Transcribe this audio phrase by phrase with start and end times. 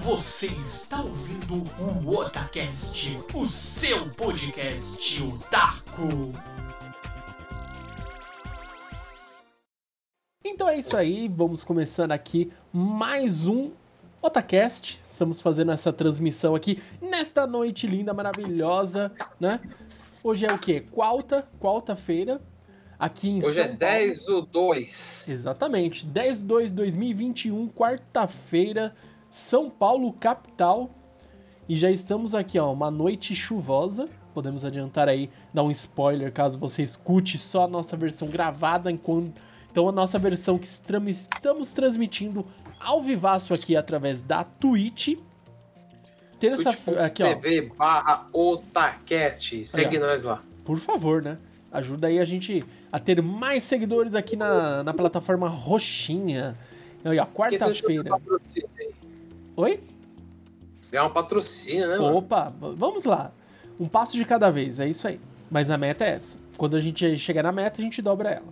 [0.00, 6.32] Você está ouvindo o Otacast, o seu podcast otaku.
[10.42, 13.70] Então é isso aí, vamos começando aqui mais um
[14.22, 14.98] Otacast.
[15.06, 19.60] Estamos fazendo essa transmissão aqui nesta noite linda, maravilhosa, né?
[20.24, 20.84] Hoje é o quê?
[20.90, 22.40] Quarta, quarta-feira,
[22.98, 25.28] aqui em Hoje São é 10 do 2.
[25.28, 28.94] Exatamente, 10 de 2 de 2021, quarta-feira,
[29.32, 30.90] São Paulo, capital.
[31.66, 34.08] E já estamos aqui, ó, uma noite chuvosa.
[34.34, 39.32] Podemos adiantar aí, dar um spoiler caso você escute só a nossa versão gravada, enquanto
[39.70, 42.44] então a nossa versão que estamos transmitindo
[42.78, 45.16] ao vivaço aqui através da Twitch.
[46.38, 49.66] Terça-feira, aqui ó, TV barra Otacast.
[49.66, 50.42] Segue Aí, nós lá.
[50.62, 51.38] por favor, né?
[51.70, 56.54] Ajuda aí a gente a ter mais seguidores aqui na, na plataforma roxinha.
[57.02, 58.10] Aí, ó, quarta-feira.
[59.56, 59.80] Oi?
[60.90, 62.16] Ganhar um patrocínio, né, mano?
[62.18, 63.32] Opa, vamos lá.
[63.78, 65.20] Um passo de cada vez, é isso aí.
[65.50, 66.38] Mas a meta é essa.
[66.56, 68.48] Quando a gente chegar na meta, a gente dobra ela.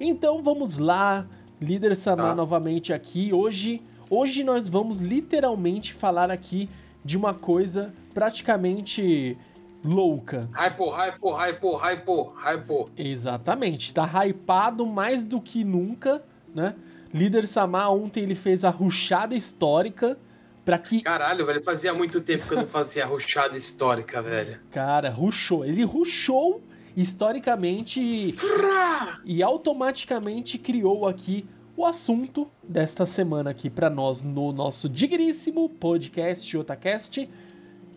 [0.00, 1.26] Então vamos lá,
[1.60, 2.34] líder Samar Tá.
[2.34, 3.32] novamente aqui.
[3.32, 6.68] Hoje, hoje nós vamos literalmente falar aqui
[7.04, 9.36] de uma coisa praticamente
[9.84, 10.48] louca.
[10.52, 12.90] Hypo, hypo, hypo, hypo, hypo.
[12.96, 16.22] Exatamente, tá hypado mais do que nunca,
[16.54, 16.74] né?
[17.12, 20.18] Líder Samar ontem ele fez a ruchada histórica
[20.64, 21.64] para que Caralho, velho.
[21.64, 24.60] Fazia muito tempo que eu não fazia ruchada histórica, velho.
[24.70, 25.64] Cara, rushou.
[25.64, 26.62] Ele rushou
[26.94, 29.20] historicamente Frá!
[29.24, 36.56] e automaticamente criou aqui o assunto desta semana aqui pra nós no nosso digníssimo podcast
[36.56, 37.30] Otacast,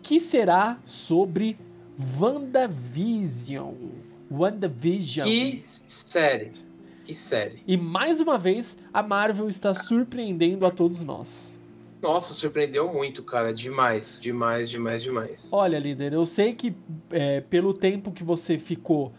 [0.00, 1.58] que será sobre
[2.18, 3.74] WandaVision.
[4.30, 5.26] WandaVision.
[5.26, 6.52] Que série.
[7.04, 7.62] Que série.
[7.66, 11.52] E mais uma vez, a Marvel está surpreendendo a todos nós.
[12.00, 13.52] Nossa, surpreendeu muito, cara.
[13.54, 15.48] Demais, demais, demais, demais.
[15.52, 16.74] Olha, líder, eu sei que
[17.10, 19.12] é, pelo tempo que você ficou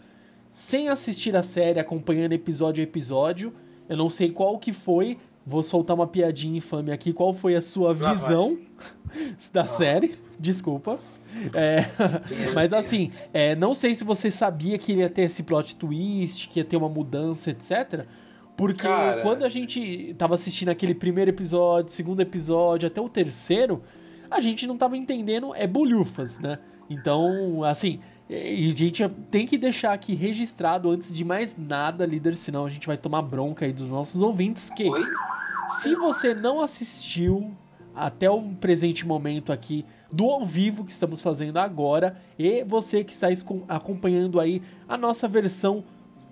[0.50, 3.52] sem assistir a série, acompanhando episódio a episódio,
[3.88, 7.62] eu não sei qual que foi, vou soltar uma piadinha infame aqui, qual foi a
[7.62, 8.14] sua Lá vai.
[8.14, 8.58] visão
[9.52, 11.00] da série, desculpa.
[11.52, 11.86] É,
[12.54, 16.60] mas assim, é, não sei se você sabia que ia ter esse plot twist, que
[16.60, 18.06] ia ter uma mudança, etc.
[18.56, 19.22] Porque Cara.
[19.22, 23.82] quando a gente tava assistindo aquele primeiro episódio, segundo episódio, até o terceiro,
[24.30, 26.58] a gente não tava entendendo é bolhufas, né?
[26.88, 32.36] Então, assim, e a gente tem que deixar aqui registrado antes de mais nada, líder,
[32.36, 35.04] senão a gente vai tomar bronca aí dos nossos ouvintes, que Oi?
[35.80, 37.52] se você não assistiu
[37.94, 43.12] até o presente momento aqui do ao vivo que estamos fazendo agora e você que
[43.12, 43.28] está
[43.68, 45.84] acompanhando aí a nossa versão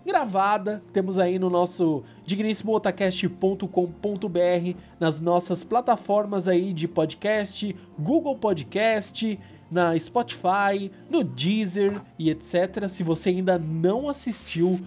[0.05, 9.39] gravada, temos aí no nosso digníssimootacast.com.br, nas nossas plataformas aí de podcast, Google Podcast,
[9.71, 12.89] na Spotify, no Deezer e etc.
[12.89, 14.79] Se você ainda não assistiu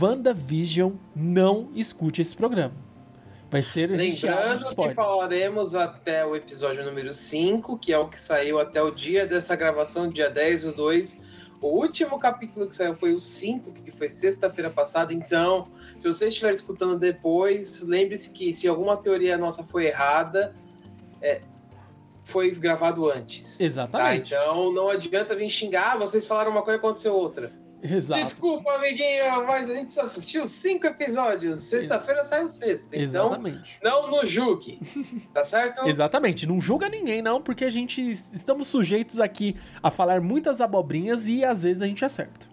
[0.00, 2.87] WandaVision, não escute esse programa.
[3.50, 8.58] Vai ser Lembrando que falaremos até o episódio número 5, que é o que saiu
[8.58, 11.20] até o dia dessa gravação, dia 10 do 2.
[11.60, 15.14] O último capítulo que saiu foi o 5, que foi sexta-feira passada.
[15.14, 20.54] Então, se você estiver escutando depois, lembre-se que se alguma teoria nossa foi errada,
[21.22, 21.40] é,
[22.22, 23.56] foi gravado antes.
[23.56, 23.64] Tá?
[23.64, 24.34] Exatamente.
[24.34, 27.50] Então não adianta vir xingar, ah, vocês falaram uma coisa e aconteceu outra.
[27.82, 28.20] Exato.
[28.20, 31.60] Desculpa, amiguinho, mas a gente só assistiu cinco episódios.
[31.60, 32.94] Sexta-feira sai o sexto.
[32.94, 33.78] Então, Exatamente.
[33.82, 34.80] não nos julgue.
[35.32, 35.86] Tá certo?
[35.88, 41.28] Exatamente, não julga ninguém não, porque a gente estamos sujeitos aqui a falar muitas abobrinhas
[41.28, 42.48] e às vezes a gente acerta.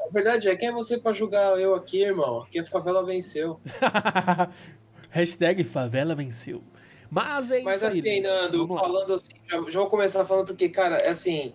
[0.00, 2.42] A verdade é, quem é você pra julgar eu aqui, irmão?
[2.42, 3.58] Aqui a favela venceu.
[5.10, 6.62] Hashtag favela venceu.
[7.10, 11.10] Mas é Mas assim, Nando, falando assim, já, já vou começar falando porque, cara, é
[11.10, 11.54] assim,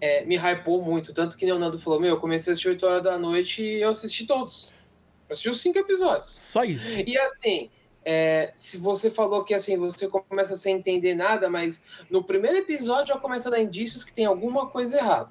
[0.00, 1.12] é, me hypou muito.
[1.12, 3.80] Tanto que o Nando falou, meu, eu comecei a assistir 8 horas da noite e
[3.80, 4.72] eu assisti todos.
[5.28, 6.28] Eu assisti os cinco episódios.
[6.28, 7.00] Só isso.
[7.00, 7.70] E assim,
[8.04, 13.14] é, se você falou que assim, você começa sem entender nada, mas no primeiro episódio
[13.14, 15.30] já começa a dar indícios que tem alguma coisa errada.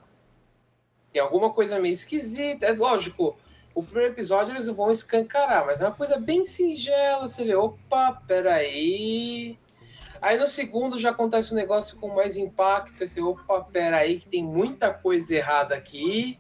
[1.12, 2.66] Tem alguma coisa meio esquisita.
[2.68, 3.36] É lógico,
[3.74, 7.28] o primeiro episódio eles vão escancarar, mas é uma coisa bem singela.
[7.28, 9.58] Você vê, opa, peraí.
[10.22, 13.02] Aí no segundo já acontece um negócio com mais impacto.
[13.02, 16.40] Aí você, opa, peraí, que tem muita coisa errada aqui.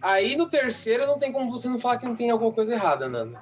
[0.00, 3.08] Aí no terceiro não tem como você não falar que não tem alguma coisa errada,
[3.08, 3.38] Nando.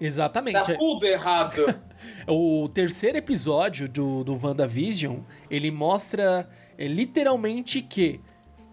[0.00, 0.54] Exatamente.
[0.54, 1.64] Tá tudo errado.
[2.28, 5.20] O terceiro episódio do, do WandaVision,
[5.50, 6.46] ele mostra
[6.76, 8.20] é, literalmente que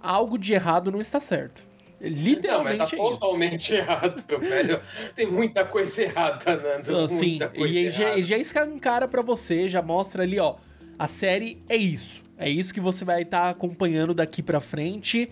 [0.02, 1.66] algo de errado não está certo.
[2.02, 4.82] Literalmente Não, mas tá é totalmente errado, velho.
[5.16, 6.98] Tem muita coisa errada, Nando.
[6.98, 10.56] Assim, muita coisa e ele já, ele já escancara pra você, já mostra ali, ó.
[10.98, 12.22] A série é isso.
[12.38, 15.30] É isso que você vai estar acompanhando daqui pra frente.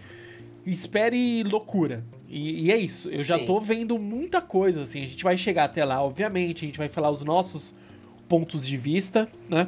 [0.65, 2.03] Espere loucura.
[2.27, 3.09] E, e é isso.
[3.09, 3.45] Eu já Sim.
[3.47, 5.03] tô vendo muita coisa, assim.
[5.03, 6.63] A gente vai chegar até lá, obviamente.
[6.63, 7.73] A gente vai falar os nossos
[8.27, 9.67] pontos de vista, né?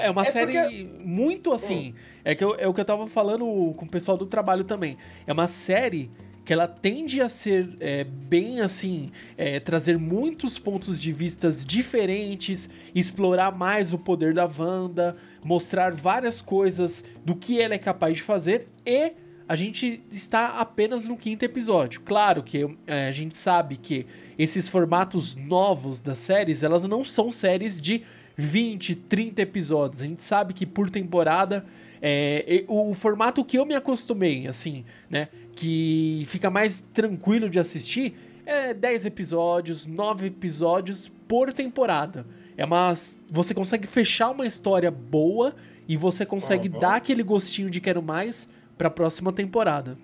[0.00, 1.94] É uma É série porque- muito assim.
[2.26, 3.44] É, que eu- é o que eu tava falando
[3.76, 4.96] com o pessoal do trabalho também.
[5.28, 6.10] É uma série
[6.44, 12.68] que ela tende a ser é, bem assim, é, trazer muitos pontos de vistas diferentes,
[12.92, 18.22] explorar mais o poder da Wanda, mostrar várias coisas do que ela é capaz de
[18.22, 19.12] fazer e
[19.48, 22.00] a gente está apenas no quinto episódio.
[22.00, 24.04] Claro que é, a gente sabe que
[24.36, 28.02] esses formatos novos das séries, elas não são séries de
[28.36, 30.02] 20, 30 episódios.
[30.02, 31.64] A gente sabe que por temporada
[32.00, 35.28] é, e- o formato que eu me acostumei, assim, né?
[35.54, 38.14] Que fica mais tranquilo de assistir
[38.44, 42.26] é 10 episódios, 9 episódios por temporada.
[42.56, 42.92] É uma.
[43.30, 45.54] Você consegue fechar uma história boa
[45.88, 49.98] e você consegue dar aquele gostinho de quero mais pra próxima temporada.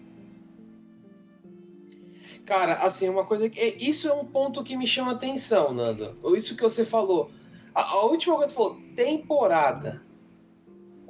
[2.45, 3.59] Cara, assim, uma coisa que.
[3.61, 6.17] é- Isso é um ponto que me chama atenção, Nando.
[6.37, 7.31] Isso que você falou.
[7.75, 10.03] A, a última coisa que você falou, temporada.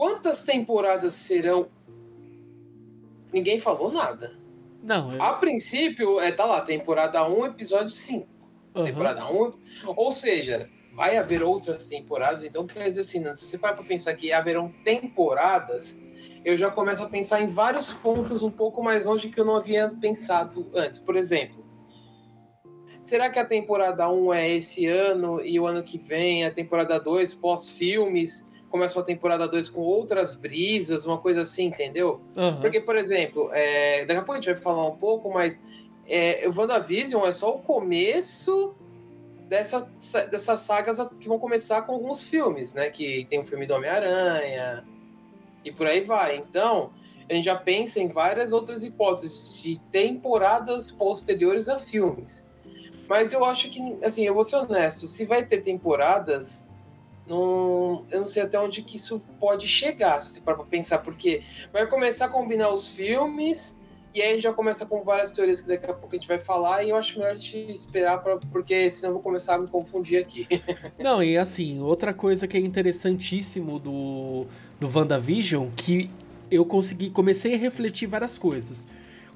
[0.02, 1.68] Quantas temporadas serão?
[3.32, 4.36] Ninguém falou nada.
[4.82, 8.26] Não, eu, A princípio, é, tá lá, temporada 1, episódio 5.
[8.74, 8.84] Aham.
[8.84, 9.52] Temporada 1.
[9.94, 12.42] Ou seja, vai haver outras temporadas.
[12.42, 15.96] Então, quer dizer assim, Nando, se você parar pra pensar que haverão temporadas,
[16.44, 19.54] eu já começo a pensar em vários pontos um pouco mais longe que eu não
[19.54, 20.98] havia pensado antes.
[20.98, 21.64] Por exemplo,
[23.00, 26.98] será que a temporada 1 é esse ano e o ano que vem, a temporada
[26.98, 32.22] 2, pós-filmes, começa uma temporada 2 com outras brisas, uma coisa assim, entendeu?
[32.34, 32.60] Aham.
[32.60, 35.62] Porque, por exemplo, é, daqui a pouco a gente vai falar um pouco, mas
[36.08, 38.74] é, o WandaVision é só o começo
[39.46, 39.86] dessa,
[40.30, 42.88] dessas sagas que vão começar com alguns filmes, né?
[42.88, 44.82] Que tem o filme do Homem-Aranha
[45.62, 46.36] e por aí vai.
[46.36, 46.90] Então,
[47.28, 52.48] a gente já pensa em várias outras hipóteses de temporadas posteriores a filmes.
[53.06, 56.66] Mas eu acho que, assim, eu vou ser honesto, se vai ter temporadas,
[57.26, 61.42] não, eu não sei até onde que isso pode chegar, se para pensar, porque
[61.72, 63.78] vai começar a combinar os filmes,
[64.14, 66.28] e aí a gente já começa com várias teorias que daqui a pouco a gente
[66.28, 69.54] vai falar, e eu acho melhor a gente esperar, pra, porque senão eu vou começar
[69.54, 70.46] a me confundir aqui.
[70.98, 74.46] Não, e assim, outra coisa que é interessantíssimo do,
[74.78, 76.10] do WandaVision, que
[76.50, 78.84] eu consegui, comecei a refletir várias coisas.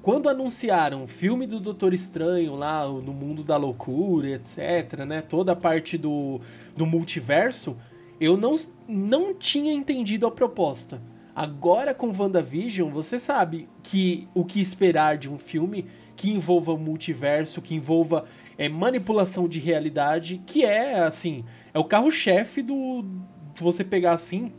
[0.01, 5.51] Quando anunciaram o filme do Doutor Estranho lá, no mundo da loucura, etc, né, toda
[5.51, 6.39] a parte do,
[6.75, 7.75] do multiverso,
[8.19, 8.55] eu não,
[8.87, 11.01] não tinha entendido a proposta.
[11.35, 15.85] Agora com WandaVision, você sabe que o que esperar de um filme
[16.15, 18.25] que envolva o multiverso, que envolva
[18.57, 23.05] é, manipulação de realidade, que é, assim, é o carro-chefe do.
[23.53, 24.51] Se você pegar assim,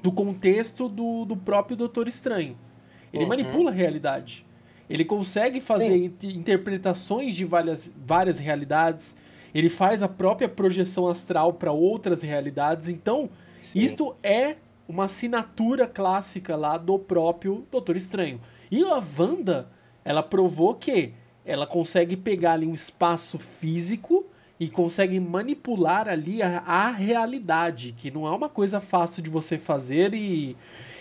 [0.00, 2.56] do contexto do, do próprio Doutor Estranho.
[3.12, 3.28] Ele Uhum.
[3.28, 4.45] manipula a realidade.
[4.88, 6.28] Ele consegue fazer Sim.
[6.28, 9.16] interpretações de várias, várias realidades.
[9.54, 12.88] Ele faz a própria projeção astral para outras realidades.
[12.88, 13.28] Então,
[13.60, 13.80] Sim.
[13.80, 14.56] isto é
[14.88, 18.40] uma assinatura clássica lá do próprio Doutor Estranho.
[18.70, 19.68] E a Wanda,
[20.04, 21.12] ela provou que
[21.44, 24.26] ela consegue pegar ali um espaço físico
[24.58, 29.58] e consegue manipular ali a, a realidade, que não é uma coisa fácil de você
[29.58, 30.56] fazer e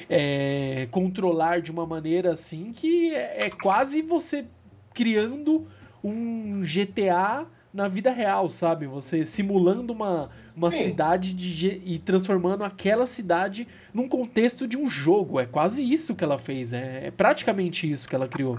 [0.09, 4.45] é, controlar de uma maneira assim que é, é quase você
[4.93, 5.67] criando
[6.03, 8.87] um GTA na vida real, sabe?
[8.87, 10.83] Você simulando uma, uma Sim.
[10.83, 15.41] cidade de, e transformando aquela cidade num contexto de um jogo.
[15.41, 16.71] É quase isso que ela fez.
[16.71, 18.57] É, é praticamente isso que ela criou.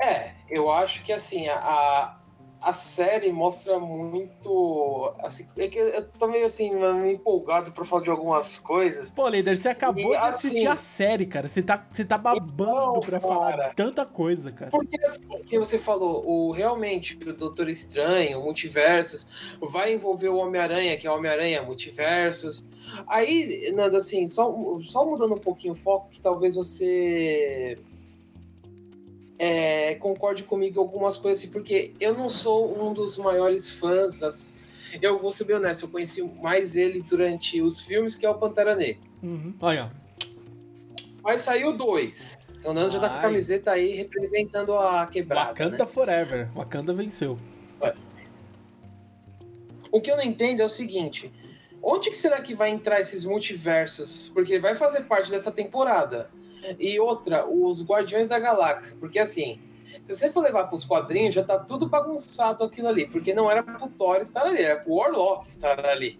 [0.00, 2.16] É, eu acho que assim, a,
[2.62, 5.12] a, série mostra muito.
[5.20, 9.10] Assim, é que eu tô meio assim, meio empolgado pra falar de algumas coisas.
[9.10, 11.48] Pô, Leider, você acabou E, de assistir assim, a série, cara.
[11.48, 13.72] Você tá, você tá babando Então, pra falar cara.
[13.74, 14.70] tanta coisa, cara.
[14.70, 19.26] Porque assim, que você falou, o, realmente o Doutor Estranho, o Multiversos,
[19.60, 22.66] vai envolver o Homem-Aranha, que é o Homem-Aranha Multiversos.
[23.06, 27.78] Aí, Nando, assim, só, só mudando um pouquinho o foco, que talvez você
[29.38, 34.18] é, concorde comigo em algumas coisas, assim, porque eu não sou um dos maiores fãs
[34.18, 34.60] das.
[35.00, 38.34] Eu vou ser bem honesto, eu conheci mais ele durante os filmes, que é o
[38.34, 39.02] Pantera Negra.
[39.22, 39.54] Uhum.
[39.60, 39.90] Olha,
[41.22, 42.38] Mas saiu dois.
[42.64, 45.48] O Nando já tá com a camiseta aí representando a quebrada.
[45.48, 45.86] Wakanda né?
[45.86, 46.48] Forever.
[46.54, 47.38] Wakanda venceu.
[49.90, 51.32] O que eu não entendo é o seguinte:
[51.82, 54.30] onde que será que vai entrar esses multiversos?
[54.32, 56.30] Porque ele vai fazer parte dessa temporada.
[56.78, 59.58] E outra, os Guardiões da Galáxia, porque assim,
[60.00, 63.50] se você for levar para os quadrinhos, já tá tudo bagunçado aquilo ali, porque não
[63.50, 66.18] era pro Thor estar ali, era pro Warlock estar ali.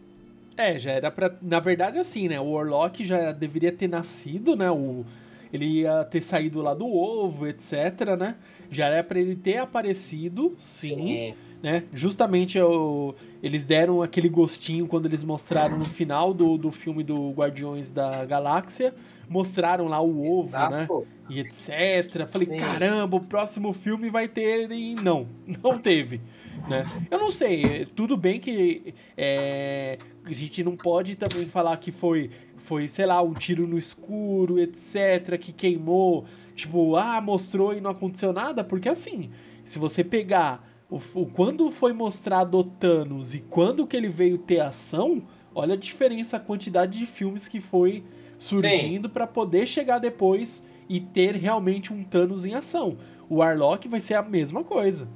[0.56, 1.34] É, já era pra.
[1.40, 2.38] Na verdade, assim, né?
[2.38, 4.70] O Warlock já deveria ter nascido, né?
[4.70, 5.04] O,
[5.52, 8.36] ele ia ter saído lá do ovo, etc, né?
[8.70, 10.88] Já era para ele ter aparecido, sim.
[10.88, 11.34] sim.
[11.62, 11.84] Né?
[11.92, 17.30] Justamente o, eles deram aquele gostinho quando eles mostraram no final do, do filme do
[17.30, 18.92] Guardiões da Galáxia.
[19.28, 20.72] Mostraram lá o ovo, Exato.
[20.72, 20.88] né?
[21.28, 22.26] E etc.
[22.26, 22.58] Falei, Sim.
[22.58, 24.70] caramba, o próximo filme vai ter.
[24.70, 25.26] E não,
[25.62, 26.20] não teve.
[26.68, 26.84] Né?
[27.10, 32.30] Eu não sei, tudo bem que é, a gente não pode também falar que foi,
[32.58, 36.24] foi, sei lá, um tiro no escuro, etc., que queimou,
[36.54, 39.30] tipo, ah, mostrou e não aconteceu nada, porque assim,
[39.64, 44.38] se você pegar o, o quando foi mostrado o Thanos e quando que ele veio
[44.38, 45.22] ter ação,
[45.54, 48.04] olha a diferença, a quantidade de filmes que foi
[48.42, 52.98] surgindo para poder chegar depois e ter realmente um Thanos em ação.
[53.28, 55.08] O Warlock vai ser a mesma coisa.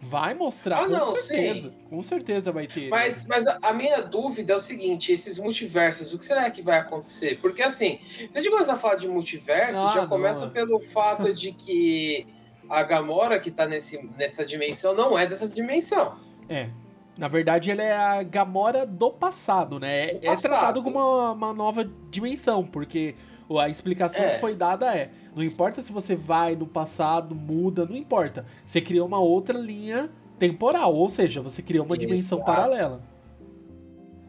[0.00, 1.70] Vai mostrar, ah, com certeza.
[1.70, 1.74] Sim.
[1.90, 2.88] Com certeza vai ter.
[2.88, 6.78] Mas, mas a, minha dúvida é o seguinte: esses multiversos, o que será que vai
[6.78, 7.38] acontecer?
[7.40, 7.98] Porque assim,
[8.30, 10.08] se a gente começar a falar de multiverso, ah, já não.
[10.08, 12.26] começa pelo fato de que
[12.68, 16.18] a Gamora que tá nesse, nessa dimensão não é dessa dimensão.
[16.48, 16.68] É.
[17.16, 20.14] Na verdade, ela é a Gamora do passado, né?
[20.14, 23.14] Do é tratado como uma, uma, nova dimensão, porque
[23.58, 24.34] a explicação é.
[24.34, 28.44] que foi dada é: não importa se você vai no passado, muda, não importa.
[28.64, 32.06] Você criou uma outra linha temporal, ou seja, você criou uma Exato.
[32.06, 33.02] dimensão paralela.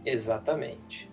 [0.05, 1.09] Exatamente.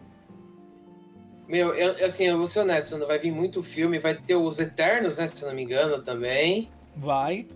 [1.48, 4.58] Meu, eu, assim, eu vou ser honesto, não vai vir muito filme, vai ter os
[4.58, 6.70] Eternos, né, se eu não me engano, também.
[6.96, 7.46] Vai.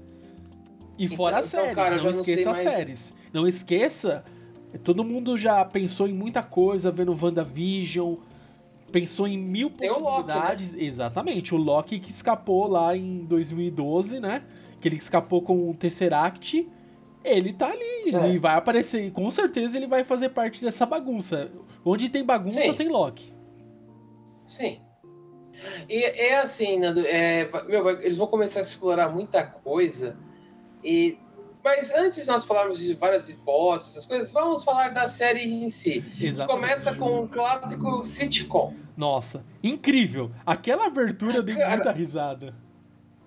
[0.98, 2.68] E fora então, as séries, cara, não esqueça as mais...
[2.68, 3.14] séries.
[3.32, 4.24] Não esqueça,
[4.84, 8.16] todo mundo já pensou em muita coisa vendo WandaVision,
[8.90, 10.70] pensou em mil possibilidades.
[10.70, 10.88] Loki, né?
[10.88, 14.42] Exatamente, o Loki que escapou lá em 2012, né?
[14.80, 16.68] Que ele escapou com o Tesseract.
[17.24, 18.28] Ele tá ali, é.
[18.28, 21.50] ele vai aparecer, com certeza ele vai fazer parte dessa bagunça.
[21.84, 22.74] Onde tem bagunça, Sim.
[22.74, 23.32] tem Loki.
[24.44, 24.80] Sim.
[25.88, 30.16] E é assim, Nando, é, meu, eles vão começar a explorar muita coisa.
[30.82, 31.18] E,
[31.62, 35.68] mas antes de nós falarmos de várias hipóteses, essas coisas, vamos falar da série em
[35.70, 36.04] si.
[36.20, 36.46] Exatamente.
[36.46, 38.74] Começa com um clássico sitcom.
[38.96, 40.30] Nossa, incrível!
[40.44, 42.54] Aquela abertura deu muita risada.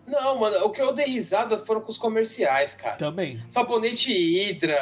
[0.08, 2.98] Não, mano, o que eu dei risada foram com os comerciais, cara.
[2.98, 3.40] Também.
[3.48, 4.80] Sabonete Hidra.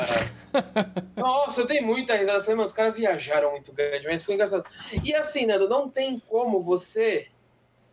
[1.16, 2.40] Nossa, eu dei muita risada.
[2.40, 4.66] Eu falei, mano, os caras viajaram muito grande, mas foi engraçado.
[5.04, 7.28] E assim, Nando, não tem como você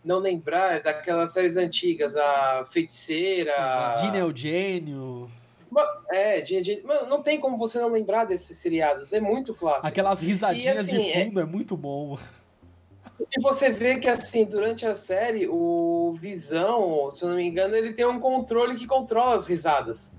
[0.02, 3.98] não lembrar daquelas séries antigas, a Feiticeira.
[4.00, 5.30] Gene Eugênio.
[6.10, 9.86] É, Gene, Mano, não tem como você não lembrar desses seriados, é muito clássico.
[9.86, 11.42] Aquelas risadinhas assim, de fundo é...
[11.42, 12.18] é muito bom.
[13.18, 17.74] E você vê que, assim, durante a série, o Visão, se eu não me engano,
[17.74, 20.14] ele tem um controle que controla as risadas.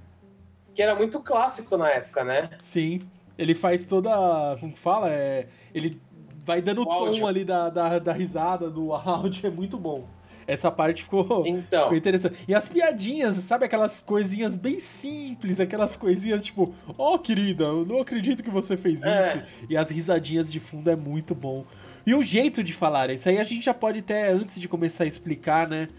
[0.73, 2.49] Que era muito clássico na época, né?
[2.61, 3.01] Sim.
[3.37, 4.57] Ele faz toda.
[4.59, 5.11] Como que fala?
[5.11, 6.01] É, ele
[6.43, 10.07] vai dando o tom ali da, da, da, risada, do áudio, é muito bom.
[10.47, 11.83] Essa parte ficou, então.
[11.83, 12.37] ficou interessante.
[12.47, 17.85] E as piadinhas, sabe aquelas coisinhas bem simples, aquelas coisinhas tipo, ó oh, querida, eu
[17.85, 19.35] não acredito que você fez é.
[19.35, 19.65] isso.
[19.69, 21.65] E as risadinhas de fundo é muito bom.
[22.05, 25.03] E o jeito de falar, isso aí a gente já pode até, antes de começar
[25.03, 25.89] a explicar, né?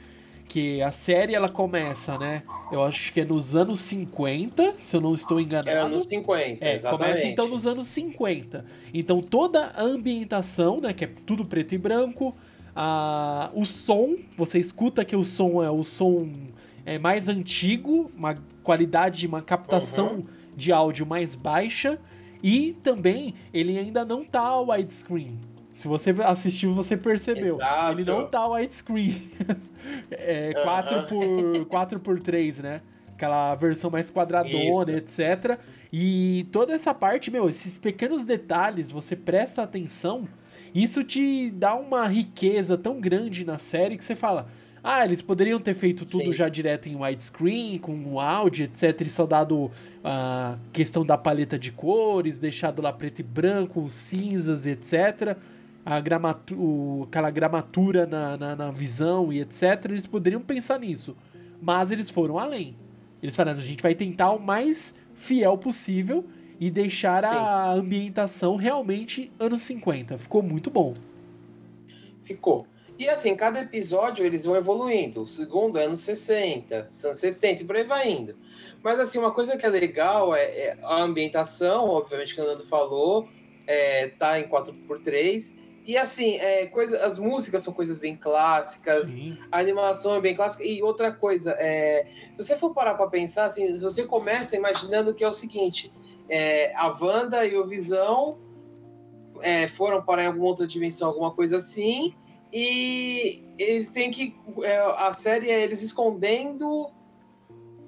[0.48, 2.42] que a série ela começa, né?
[2.72, 5.68] Eu acho que é nos anos 50, se eu não estou enganado.
[5.68, 7.06] É anos 50, é, exatamente.
[7.06, 8.64] Começa então nos anos 50.
[8.92, 12.34] Então toda a ambientação, né, que é tudo preto e branco,
[12.80, 16.30] a, o som, você escuta que o som é o som
[16.86, 20.26] é mais antigo, uma qualidade, uma captação uhum.
[20.56, 21.98] de áudio mais baixa
[22.40, 25.40] e também ele ainda não tá widescreen.
[25.72, 27.56] Se você assistiu, você percebeu.
[27.56, 27.92] Exato.
[27.92, 29.28] Ele não tá widescreen.
[30.12, 32.80] é 4 por 4 por 3, né?
[33.08, 34.90] Aquela versão mais quadradona, Isso.
[34.90, 35.58] etc.
[35.92, 40.28] E toda essa parte, meu, esses pequenos detalhes, você presta atenção,
[40.74, 44.48] isso te dá uma riqueza tão grande na série que você fala:
[44.82, 46.32] ah, eles poderiam ter feito tudo Sim.
[46.32, 49.00] já direto em widescreen, com áudio, etc.
[49.00, 49.70] E só dado
[50.04, 55.36] a questão da paleta de cores, deixado lá preto e branco, cinzas, etc
[55.88, 61.16] a gramatu aquela gramatura na, na, na, visão e etc., eles poderiam pensar nisso.
[61.62, 62.76] Mas eles foram além.
[63.22, 66.26] Eles falaram, a gente vai tentar o mais fiel possível
[66.60, 67.28] e deixar Sim.
[67.28, 70.18] a ambientação realmente anos 50.
[70.18, 70.94] Ficou muito bom.
[72.24, 72.66] Ficou.
[72.98, 75.22] E assim, cada episódio eles vão evoluindo.
[75.22, 78.36] O segundo é anos 60, anos 70 e por aí vai indo.
[78.82, 82.66] Mas assim, uma coisa que é legal é, é a ambientação, obviamente que o Nando
[82.66, 83.28] falou,
[83.66, 85.54] é, tá em 4x3
[85.86, 89.38] E assim, é, coisa, as músicas são coisas bem clássicas, Sim.
[89.50, 90.64] a animação é bem clássica.
[90.64, 92.04] E outra coisa, é,
[92.36, 95.92] se você for parar para pensar, assim, você começa imaginando que é o seguinte:
[96.28, 98.38] é, a Wanda e o Visão
[99.40, 102.14] é, foram para alguma outra dimensão, alguma coisa assim,
[102.52, 104.34] e eles têm que.
[104.62, 106.90] é, a série é eles escondendo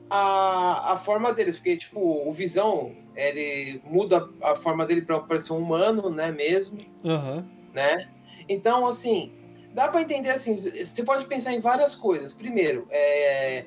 [0.08, 5.52] a, a forma deles, porque, tipo, o Visão ele muda a forma dele para parecer
[5.52, 7.46] um humano, né, mesmo Aham.
[7.74, 8.08] né?
[8.48, 9.32] Então, assim,
[9.74, 12.32] dá para entender assim, você pode pensar em várias coisas.
[12.32, 13.64] Primeiro, é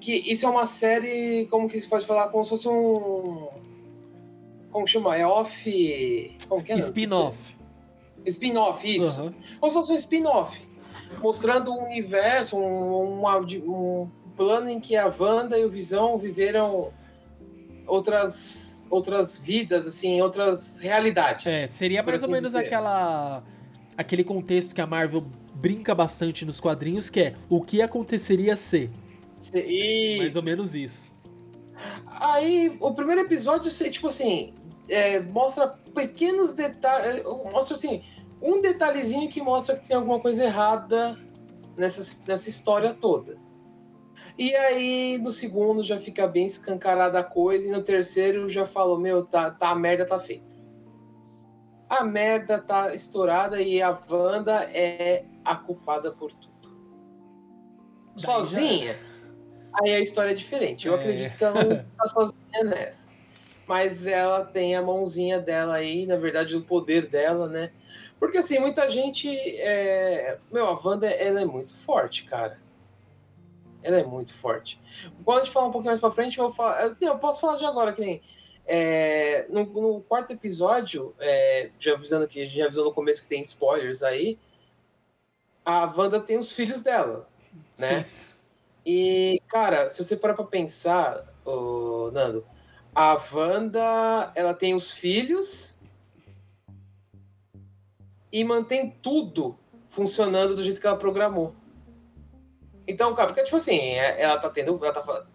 [0.00, 3.48] que isso é uma série, como que se pode falar, como se fosse um
[4.70, 5.16] como chama?
[5.16, 6.78] É off, como que é?
[6.78, 7.56] Spin-off.
[8.26, 9.20] Spin-off, isso.
[9.20, 9.34] Aham.
[9.60, 10.68] Como se fosse um spin-off,
[11.22, 13.26] mostrando um universo, um, um,
[13.66, 16.92] um plano em que a Wanda e o Visão viveram
[17.86, 21.46] outras outras vidas, assim, outras realidades.
[21.46, 22.66] É, seria mais ou assim menos dizer.
[22.66, 23.42] aquela
[23.96, 28.90] aquele contexto que a Marvel brinca bastante nos quadrinhos, que é o que aconteceria se.
[29.38, 30.18] Isso.
[30.18, 31.12] Mais ou menos isso.
[32.06, 34.52] Aí, o primeiro episódio, você, tipo assim,
[34.88, 37.22] é, mostra pequenos detalhes.
[37.24, 38.02] Mostra assim,
[38.40, 41.18] um detalhezinho que mostra que tem alguma coisa errada
[41.76, 43.38] nessa, nessa história toda.
[44.38, 48.98] E aí, no segundo, já fica bem escancarada a coisa, e no terceiro já falou:
[48.98, 50.56] Meu, tá, tá, a merda tá feita.
[51.88, 56.48] A merda tá estourada e a Wanda é a culpada por tudo.
[58.14, 58.94] Sozinha.
[59.72, 60.86] Aí a história é diferente.
[60.86, 60.96] Eu É.
[60.96, 63.08] acredito que ela não está sozinha nessa.
[63.66, 67.70] Mas ela tem a mãozinha dela aí, na verdade, o poder dela, né?
[68.18, 69.28] Porque assim, muita gente.
[69.60, 70.38] É...
[70.50, 72.58] Meu, a Wanda ela é muito forte, cara.
[73.82, 74.80] Ela é muito forte.
[75.24, 76.96] Quando a gente falar um pouquinho mais pra frente, eu vou falar.
[77.00, 78.20] eu- posso falar de agora, que nem.
[78.70, 83.22] é, no, no quarto episódio, é, já avisando que a gente já avisou no começo
[83.22, 84.38] que tem spoilers aí.
[85.64, 87.28] A Wanda tem os filhos dela,
[87.78, 88.04] né?
[88.04, 88.10] Sim.
[88.90, 92.46] E, cara, se você parar pra pensar, ô, Nando,
[92.94, 95.76] a Wanda, ela tem os filhos
[98.32, 99.58] e mantém tudo
[99.90, 101.54] funcionando do jeito que ela programou.
[102.86, 104.82] Então, cara, porque, tipo assim, é- ela tá tendo.
[104.82, 105.26] Ela tá,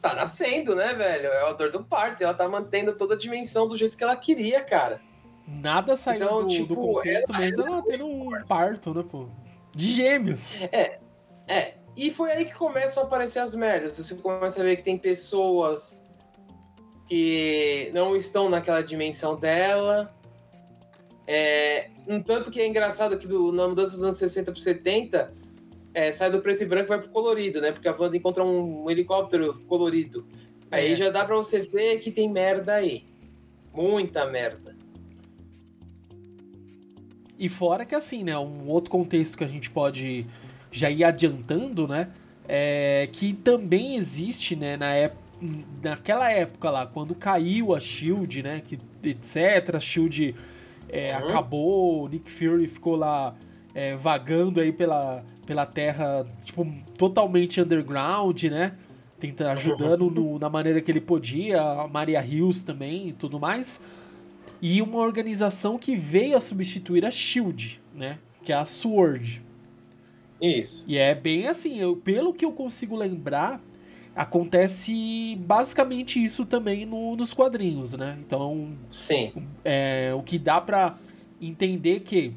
[0.00, 1.26] tá nascendo, né, velho?
[1.26, 2.22] É o dor do parto.
[2.22, 5.00] Ela tá mantendo toda a dimensão do jeito que ela queria, cara.
[5.44, 9.26] Nada saiu Então, do, tipo, do contexto, ela- mas ela tendo um parto, né, pô?
[9.74, 10.54] De gêmeos.
[10.70, 11.00] É,
[11.96, 13.98] e foi aí que começam a aparecer as merdas.
[13.98, 16.00] Você começa a ver que tem pessoas
[17.06, 20.14] que não estão naquela dimensão dela.
[21.26, 25.34] É, um tanto que é engraçado que do, na mudança dos anos 60 para 70,
[25.94, 27.72] é, sai do preto e branco e vai pro colorido, né?
[27.72, 30.26] Porque a Wanda encontra um, helicóptero colorido.
[30.70, 30.96] Aí É.
[30.96, 33.04] já dá pra você ver que tem merda aí.
[33.74, 34.74] Muita merda.
[37.38, 40.26] E fora que assim, né, um outro contexto que a gente pode
[40.72, 42.08] já ir adiantando, né,
[42.48, 45.14] é que também existe, né, na ép
[45.82, 50.34] naquela época lá, quando caiu a SHIELD, né, que, etc, a SHIELD
[50.88, 51.28] é, Uhum.
[51.28, 53.34] acabou, Nick Fury ficou lá
[53.74, 56.64] é, vagando aí pela, pela terra, tipo,
[56.98, 58.72] totalmente underground, né,
[59.18, 63.82] tentando, ajudando no- na maneira que ele podia, a Maria Hills também e tudo mais
[64.60, 68.18] e uma organização que veio a substituir a Shield, né?
[68.44, 69.42] Que é a Sword.
[70.42, 70.84] Isso.
[70.88, 73.60] E é bem assim, eu, pelo que eu consigo lembrar,
[74.14, 78.18] acontece basicamente isso também no- nos quadrinhos, né?
[78.26, 79.32] Então, Sim.
[79.64, 80.98] é, o que dá pra
[81.40, 82.32] entender que,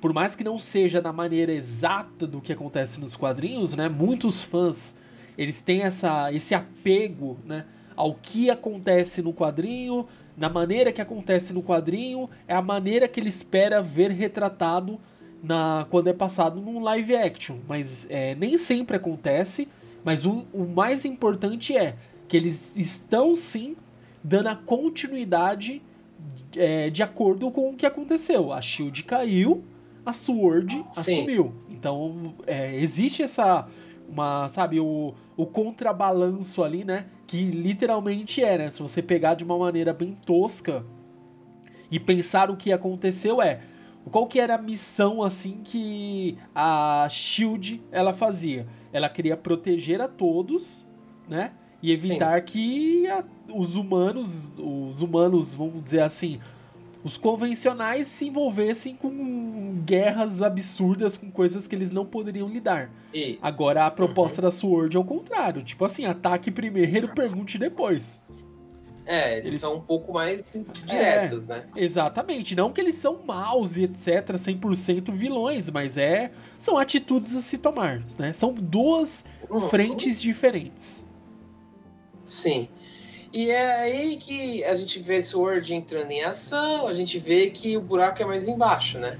[0.00, 3.88] por mais que não seja da maneira exata do que acontece nos quadrinhos, né?
[3.88, 4.96] Muitos fãs,
[5.38, 7.64] eles têm essa, esse apego, né?
[7.96, 10.06] Ao que acontece no quadrinho,
[10.36, 14.98] na maneira que acontece no quadrinho, é a maneira que ele espera ver retratado
[15.42, 17.56] na quando é passado num live action.
[17.66, 19.68] Mas é, nem sempre acontece,
[20.04, 21.96] mas o, o mais importante é
[22.28, 23.76] que eles estão sim
[24.22, 25.82] dando a continuidade
[26.56, 28.52] é, de acordo com o que aconteceu.
[28.52, 29.64] A Shield caiu,
[30.04, 30.84] a Sword Sim.
[30.96, 31.54] assumiu.
[31.68, 33.66] Então é, existe essa
[34.08, 37.06] uma sabe o, o contrabalanço ali, né?
[37.26, 38.70] Que literalmente é, né?
[38.70, 40.84] Se você pegar de uma maneira bem tosca
[41.90, 43.60] e pensar o que aconteceu é
[44.10, 48.66] qual que era a missão assim que a Shield ela fazia?
[48.92, 50.86] Ela queria proteger a todos,
[51.28, 51.52] né?
[51.82, 56.38] E evitar que a- os humanos, os humanos, vamos dizer assim,
[57.02, 62.90] os convencionais se envolvessem com guerras absurdas, com coisas que eles não poderiam lidar.
[63.12, 68.20] E, Agora a proposta da Sword é o contrário, tipo assim, ataque primeiro, pergunte depois.
[69.04, 71.64] É, eles, Eles- são um pouco mais diretos, né?
[71.74, 72.54] Exatamente.
[72.54, 77.58] Não que eles são maus e etc, 100% vilões, mas é são atitudes a se
[77.58, 78.32] tomar, né?
[78.32, 79.68] São duas Uhum.
[79.68, 81.04] frentes diferentes.
[82.24, 82.68] Sim.
[83.32, 87.76] E é aí que a gente vê Sword entrando em ação, a gente vê que
[87.76, 89.18] o buraco é mais embaixo, né?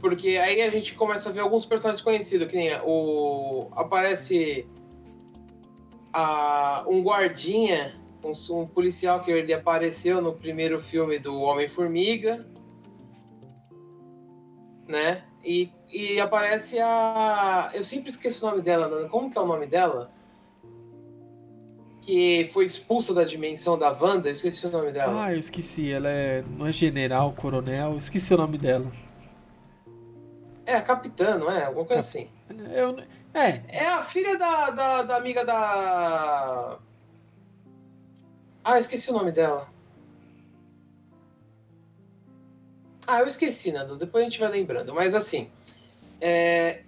[0.00, 3.68] Porque aí a gente começa a ver alguns personagens conhecidos, que nem o.
[3.72, 4.66] Aparece
[6.12, 12.46] a, um guardinha, um, um policial que ele apareceu no primeiro filme do Homem-Formiga,
[14.86, 15.22] né?
[15.44, 17.70] E, e aparece a.
[17.74, 19.08] Eu sempre esqueço o nome dela.
[19.08, 20.10] Como que é o nome dela?
[22.00, 25.24] Que foi expulsa da dimensão da Wanda, eu esqueci o nome dela.
[25.24, 25.90] Ah, eu esqueci.
[25.90, 27.96] Ela é não é general, coronel.
[27.96, 28.90] Esqueci o nome dela.
[30.64, 31.64] É, a capitã, não é?
[31.64, 32.28] Alguma coisa Cap- assim.
[32.72, 32.96] Eu,
[33.34, 36.78] é, É a filha da, da, da amiga da.
[38.64, 39.68] Ah, esqueci o nome dela.
[43.06, 43.96] Ah, eu esqueci, Nando.
[43.96, 44.94] Depois a gente vai lembrando.
[44.94, 45.50] Mas assim.
[46.20, 46.82] É...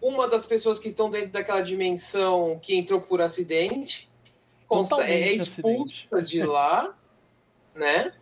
[0.00, 4.10] Uma das pessoas que estão dentro daquela dimensão que entrou por acidente
[4.70, 6.94] Totalmente é expulsa de lá,
[7.74, 8.12] né?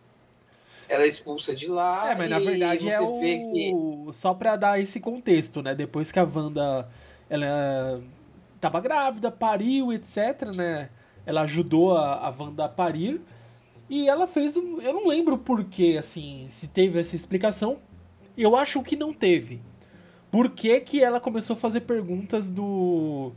[0.87, 2.11] Ela é expulsa de lá.
[2.11, 3.19] É, mas na verdade você é o...
[3.19, 3.71] vê que.
[4.13, 5.75] Só pra dar esse contexto, né?
[5.75, 6.89] Depois que a Wanda
[7.29, 8.01] ela
[8.59, 10.89] tava grávida, pariu, etc, né?
[11.25, 13.21] Ela ajudou a, a Wanda a parir.
[13.89, 14.79] E ela fez um.
[14.81, 17.77] Eu não lembro porquê, assim, se teve essa explicação.
[18.37, 19.61] Eu acho que não teve.
[20.31, 23.31] Por que, que ela começou a fazer perguntas do.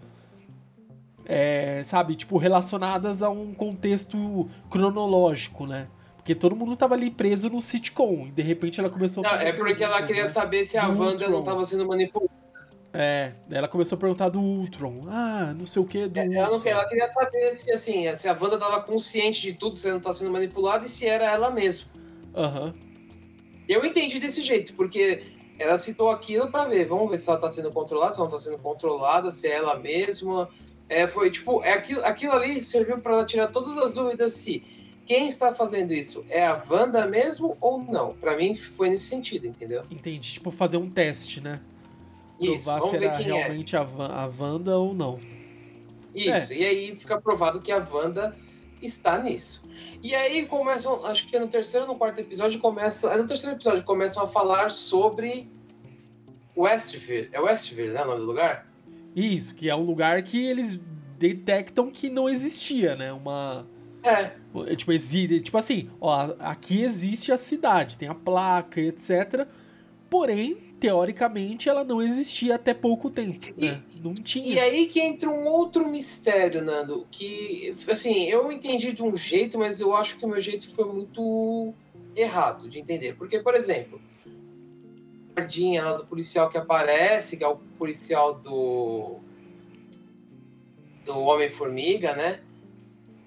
[1.26, 5.88] é, sabe, tipo, relacionadas a um contexto cronológico, né?
[6.16, 8.26] Porque todo mundo tava ali preso no sitcom.
[8.28, 10.28] E de repente ela começou a Não, fazer é porque ela queria né?
[10.28, 12.31] saber se a Wanda não estava sendo manipulada.
[12.94, 15.06] É, ela começou a perguntar do Ultron.
[15.08, 16.70] Ah, não sei o que do Ela, não, Ultron.
[16.70, 19.98] ela queria saber se, assim, se a Wanda estava consciente de tudo, se ela não
[20.00, 21.88] está sendo manipulada e se era ela mesma.
[22.34, 22.74] Aham.
[23.68, 25.22] Eu entendi desse jeito, porque
[25.58, 28.36] ela citou aquilo para ver, vamos ver se ela está sendo controlada, se ela não
[28.36, 30.48] está sendo controlada, se é ela mesma.
[30.88, 34.62] É, foi tipo, é aquilo, aquilo ali serviu para ela tirar todas as dúvidas se
[35.06, 38.14] quem está fazendo isso é a Wanda mesmo ou não.
[38.14, 39.82] Para mim foi nesse sentido, entendeu?
[39.90, 40.34] Entendi.
[40.34, 41.60] Tipo, fazer um teste, né?
[42.42, 43.34] Isso, Provar vamos se ver era quem é.
[43.34, 45.18] realmente a, Van- a Wanda ou não.
[46.14, 48.36] Isso, e aí fica provado que a Wanda
[48.82, 49.62] está nisso.
[50.02, 53.10] E aí começam, acho que é no terceiro ou no quarto episódio, começam.
[53.10, 55.48] É no terceiro episódio, começam a falar sobre
[56.56, 57.28] Westville.
[57.32, 58.02] É Westville, né?
[58.02, 58.66] O nome do lugar?
[59.14, 60.80] Isso, que é um lugar que eles
[61.18, 63.12] detectam que não existia, né?
[63.12, 63.66] Uma.
[64.02, 64.32] É.
[64.66, 69.46] é, Tipo, existe, tipo assim, ó, aqui existe a cidade, tem a placa, etc.
[70.10, 73.46] Porém, teoricamente, ela não existia até pouco tempo.
[73.56, 73.80] Né?
[74.02, 74.64] Não E tinha.
[74.64, 79.80] aí que entra um outro mistério, Nando, que, assim, eu entendi de um jeito, mas
[79.80, 81.72] eu acho que o meu jeito foi muito
[82.16, 83.14] errado de entender.
[83.14, 89.20] Porque, por exemplo, a guardinha lá do policial que aparece, que é o policial do
[91.04, 92.40] do Homem-Formiga, né?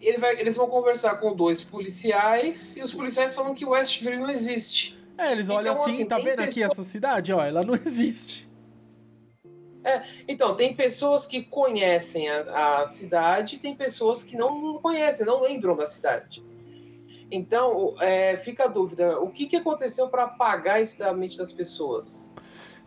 [0.01, 4.29] Ele vai, eles vão conversar com dois policiais e os policiais falam que Westville não
[4.29, 4.94] existe.
[5.17, 7.31] É, eles olham Então, assim, assim, tá vendo aqui pessoa- essa cidade?
[7.33, 8.49] Ó, ela não existe.
[10.27, 15.43] Então, tem pessoas que conhecem a, a cidade e tem pessoas que não conhecem, não
[15.43, 16.43] lembram da cidade.
[17.29, 21.51] Então, é, fica a dúvida: o que, que aconteceu para apagar isso da mente das
[21.51, 22.31] pessoas?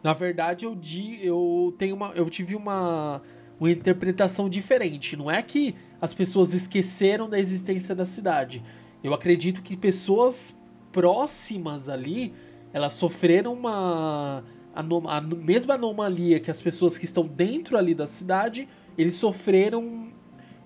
[0.03, 2.13] Na verdade, eu, di, eu tenho uma.
[2.17, 3.23] Eu tive uma,
[3.61, 5.17] uma interpretação diferente.
[5.17, 8.63] Não é que as pessoas esqueceram da existência da cidade.
[9.05, 10.57] Eu acredito que pessoas
[10.93, 12.35] próximas ali,
[12.73, 14.45] elas sofreram uma.
[14.75, 20.13] A mesma anomalia que as pessoas que estão dentro ali da cidade, eles sofreram.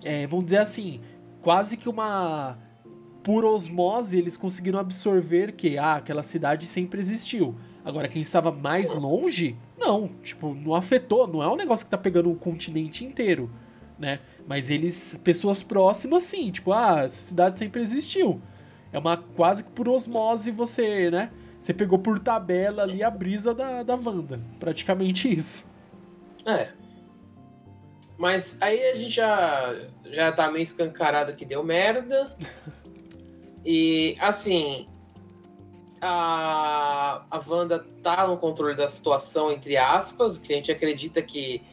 [0.03, 1.01] é, vamos dizer assim,
[1.41, 2.57] quase que uma.
[3.23, 7.55] Por osmose, eles conseguiram absorver que ah, aquela cidade sempre existiu.
[7.85, 10.09] Agora, quem estava mais longe, não.
[10.21, 11.25] Tipo, não afetou.
[11.25, 13.49] Não é um negócio que tá pegando o continente inteiro,
[13.97, 14.19] né?
[14.45, 16.51] Mas eles, pessoas próximas, sim.
[16.51, 18.41] Tipo, ah, essa cidade sempre existiu.
[18.93, 21.31] É uma quase que por osmose você, né?
[21.59, 24.39] Você pegou por tabela ali a brisa da, da Wanda.
[24.59, 25.65] Praticamente isso.
[26.45, 26.69] É.
[28.17, 29.75] Mas aí a gente já,
[30.05, 32.37] já tá meio escancarado que deu merda.
[33.65, 34.89] E, assim,
[36.01, 41.63] a, a Wanda tá no controle da situação, entre aspas, que a gente acredita que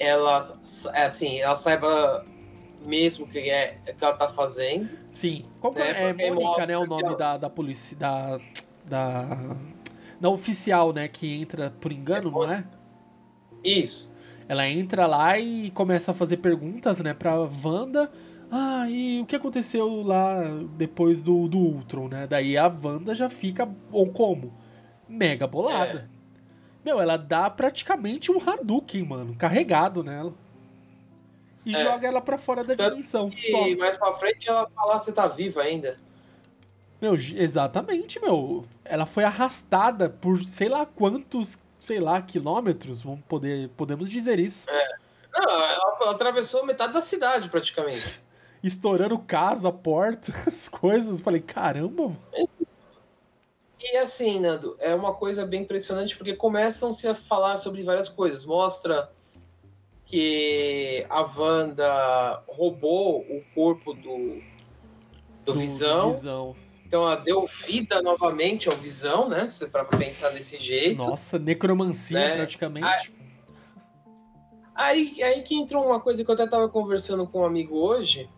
[0.00, 0.58] ela,
[0.94, 2.26] é assim, ela saiba
[2.84, 5.01] mesmo o que, é, que ela tá fazendo.
[5.12, 5.44] Sim.
[5.60, 6.78] Que É, é, é porque Mônica, né?
[6.78, 7.96] O nome da, da polícia.
[7.96, 8.40] Da.
[8.84, 9.56] Da.
[10.20, 11.06] Da oficial, né?
[11.06, 12.64] Que entra por engano, não é?
[13.62, 14.12] Isso.
[14.48, 18.10] Ela entra lá e começa a fazer perguntas, né, pra Wanda.
[18.50, 20.42] Ah, e o que aconteceu lá
[20.76, 22.26] depois do, do Ultron, né?
[22.26, 23.68] Daí a Wanda já fica.
[23.90, 24.52] Ou como?
[25.08, 26.10] Mega bolada.
[26.84, 30.34] Meu, ela dá praticamente um Hadouken, mano, carregado nela.
[31.64, 31.82] E É.
[31.82, 33.30] joga ela pra fora da Tanto dimensão.
[33.36, 35.98] E mais pra frente ela fala, você tá viva ainda.
[37.00, 38.64] Meu, exatamente, meu.
[38.84, 44.66] Ela foi arrastada por sei lá quantos, sei lá, quilômetros, vamos poder, podemos dizer isso.
[45.32, 48.20] Não, ela, atravessou metade da cidade praticamente.
[48.62, 51.20] Estourando casa, porta, as coisas.
[51.20, 52.16] Falei, caramba.
[53.80, 58.44] E assim, Nando, é uma coisa bem impressionante porque começam-se a falar sobre várias coisas.
[58.44, 59.10] Mostra
[60.12, 64.42] que a Wanda roubou o corpo do,
[65.42, 66.12] do, Visão.
[66.12, 66.56] Visão.
[66.86, 69.48] Então ela deu vida novamente ao Visão, né?
[69.48, 70.98] Se para pensar desse jeito.
[70.98, 72.36] Nossa, necromancia Né?
[72.36, 73.10] praticamente.
[74.74, 78.28] Aí, aí que entra uma coisa que eu até tava conversando com um amigo hoje,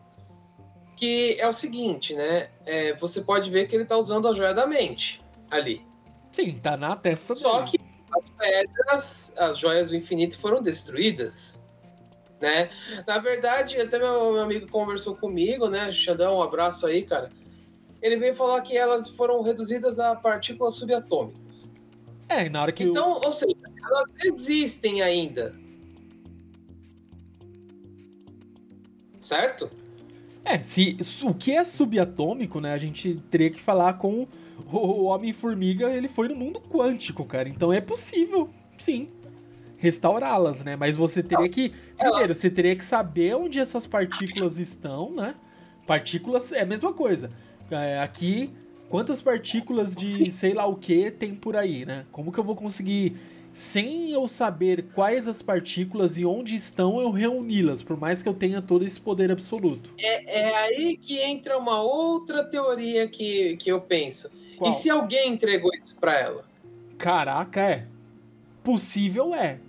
[0.95, 2.51] que é o seguinte, né?
[2.65, 5.85] É, você pode ver que ele tá usando a joia da mente ali.
[6.31, 7.71] Sim, tá na testa Só dele.
[7.79, 7.81] que
[8.17, 11.64] as pedras, as joias do infinito foram destruídas,
[12.41, 12.71] né?
[13.07, 15.91] Na verdade, até meu, meu amigo conversou comigo, né?
[15.93, 17.31] Xandão, um abraço aí, cara.
[18.03, 21.73] Ele veio falar que elas foram reduzidas a partículas subatômicas.
[22.29, 25.55] É, e na hora que Então, ou seja, elas existem ainda.
[29.21, 29.71] Certo?
[30.45, 32.75] É, se o que é subatômico, né?
[32.75, 34.29] A gente teria que falar com
[34.71, 37.49] o, o Homem-Formiga, ele foi no mundo quântico, cara.
[37.49, 39.09] Então é possível, sim,
[39.85, 40.77] restaurá-las, né?
[40.77, 41.73] Mas você teria que.
[41.99, 45.35] Primeiro, você teria que saber onde essas partículas estão, né?
[45.87, 47.31] Partículas é a mesma coisa.
[47.71, 48.51] É, aqui,
[48.89, 50.31] quantas partículas de Sim.
[50.31, 52.07] sei lá o que tem por aí, né?
[52.11, 53.17] Como que eu vou conseguir.
[53.53, 58.35] Sem eu saber quais as partículas e onde estão, eu reuni-las, por mais que eu
[58.35, 59.91] tenha todo esse poder absoluto.
[59.97, 64.29] É, é aí que entra uma outra teoria que, que eu penso.
[64.57, 64.69] Qual?
[64.69, 66.45] E se alguém entregou isso pra ela?
[66.99, 67.87] Caraca, é.
[68.65, 69.61] Possível é.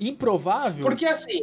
[0.00, 0.84] Improvável?
[0.84, 1.42] Porque assim.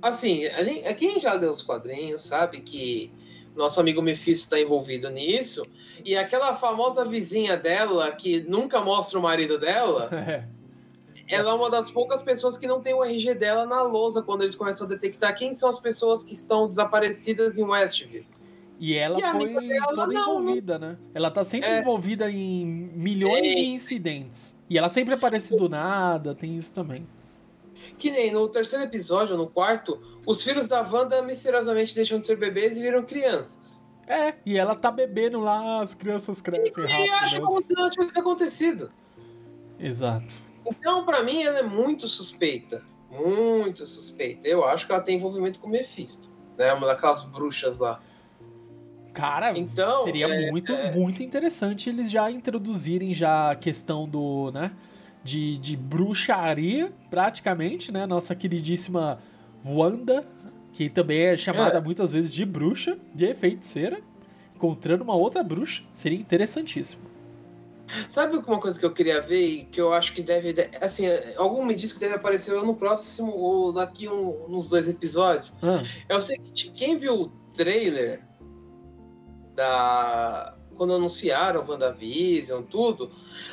[0.00, 3.12] Assim, a gente, quem já leu os quadrinhos sabe que
[3.54, 5.64] nosso amigo Mephisto está envolvido nisso.
[6.04, 10.44] E aquela famosa vizinha dela, que nunca mostra o marido dela, É.
[11.28, 14.42] ela é uma das poucas pessoas que não tem o RG dela na lousa quando
[14.42, 18.24] eles começam a detectar quem são as pessoas que estão desaparecidas em Westview.
[18.80, 20.98] E ela E foi dela, toda não, envolvida, né?
[21.14, 21.80] Ela tá sempre É.
[21.80, 23.54] envolvida em milhões É.
[23.54, 24.52] de incidentes.
[24.72, 27.06] E ela sempre aparece do nada, tem isso também.
[27.98, 32.36] Que nem no terceiro episódio, no quarto, os filhos da Wanda misteriosamente deixam de ser
[32.36, 33.84] bebês e viram crianças.
[34.06, 37.44] É, e ela tá bebendo lá, as crianças crescem E acho rápido.
[37.44, 37.66] como né?
[37.66, 38.90] se não tivesse acontecido.
[39.78, 40.32] Exato.
[40.64, 42.82] Então, pra mim, ela é muito suspeita.
[43.10, 44.48] Muito suspeita.
[44.48, 46.30] Eu acho que ela tem envolvimento com o Mephisto.
[46.56, 46.72] Né?
[46.72, 48.00] Uma daquelas bruxas lá.
[49.12, 54.72] Cara, Então, seria é, muito, muito interessante eles já introduzirem já a questão do, né,
[55.22, 59.18] de, de bruxaria, praticamente, né, nossa queridíssima
[59.64, 60.26] Wanda,
[60.72, 61.80] que também é chamada É.
[61.80, 64.00] muitas vezes de bruxa, de feiticeira,
[64.56, 67.02] encontrando uma outra bruxa, seria interessantíssimo.
[68.08, 70.54] Sabe uma coisa que eu queria ver e que eu acho que deve.
[70.80, 71.04] Assim,
[71.36, 75.54] algum me diz que deve aparecer no próximo ou daqui um, nos dois episódios.
[75.62, 78.22] Ah, É o seguinte: quem viu o trailer
[79.54, 80.56] da.
[80.76, 83.10] Quando anunciaram WandaVision, tudo,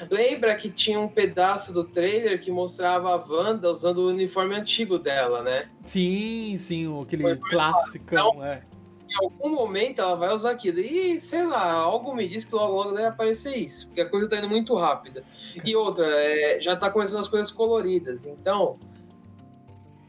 [0.09, 4.97] lembra que tinha um pedaço do trailer que mostrava a Wanda usando o uniforme antigo
[4.97, 5.69] dela, né?
[5.83, 8.63] sim, sim, aquele Foi clássico, é.
[9.11, 10.79] Em algum momento ela vai usar aquilo.
[10.79, 14.29] E sei lá, algo me diz que logo logo deve aparecer isso, porque a coisa
[14.29, 15.23] tá indo muito rápida.
[15.65, 18.79] E outra, é, já tá começando as coisas coloridas, então.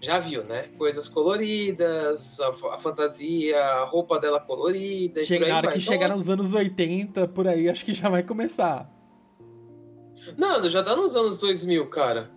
[0.01, 0.69] Já viu, né?
[0.79, 5.23] Coisas coloridas, a, a fantasia, a roupa dela colorida.
[5.23, 7.93] Chega, por aí na hora que Então, chegar nos anos 80, por aí, acho que
[7.93, 8.91] já vai começar.
[10.37, 12.31] Não, já tá nos anos 2000, cara.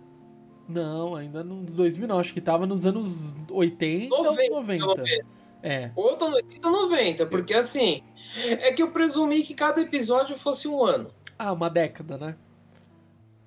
[0.68, 4.84] Não, ainda nos 2000 não, acho que tava nos anos 80 ou 90, 90.
[4.84, 5.24] pelo menos.
[5.62, 8.02] É, Ou tá no 80 ou 90, porque assim.
[8.36, 11.10] É que eu presumi que cada episódio fosse um ano.
[11.38, 12.36] ah, uma década, né?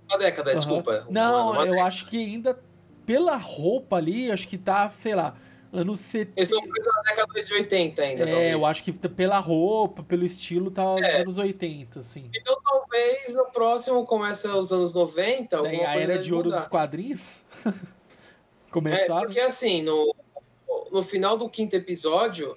[0.10, 0.58] Uma década, Aham.
[0.60, 1.06] desculpa.
[1.10, 1.88] um Não, ano, uma eu década.
[1.88, 2.58] acho que ainda
[3.08, 5.36] pela roupa ali, acho que tá, sei lá,
[5.74, 6.34] anos 70.
[6.40, 8.52] Eles são presos na década de 80 ainda, É, talvez.
[8.54, 11.22] eu acho que pela roupa, pelo estilo, tá nos É.
[11.22, 12.30] anos 80, assim.
[12.36, 15.62] Então talvez no próximo comece os anos 90.
[15.64, 16.60] Daí a coisa era de ouro mudar.
[16.60, 17.40] dos quadrinhos
[18.68, 19.22] É, começaram.
[19.26, 20.14] porque assim, no,
[20.92, 22.56] no final do quinto episódio,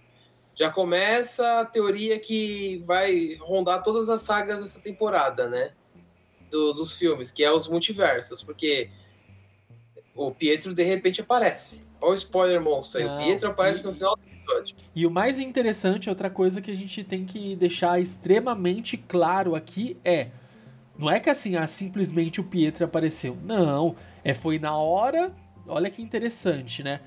[0.54, 5.70] já começa a teoria que vai rondar todas as sagas dessa temporada, né?
[6.50, 8.90] Do- dos filmes, que é os multiversos, porque
[10.14, 11.84] o Pietro de repente aparece.
[12.00, 13.06] Olha o spoiler monstro aí.
[13.06, 14.76] O Pietro aparece e- no final do episódio.
[14.94, 19.96] E o mais interessante, outra coisa que a gente tem que deixar extremamente claro aqui
[20.04, 20.28] é.
[20.98, 23.36] Não é que assim, ah, simplesmente o Pietro apareceu.
[23.42, 23.96] Não.
[24.24, 25.32] É foi na hora.
[25.66, 27.00] Olha que interessante, né?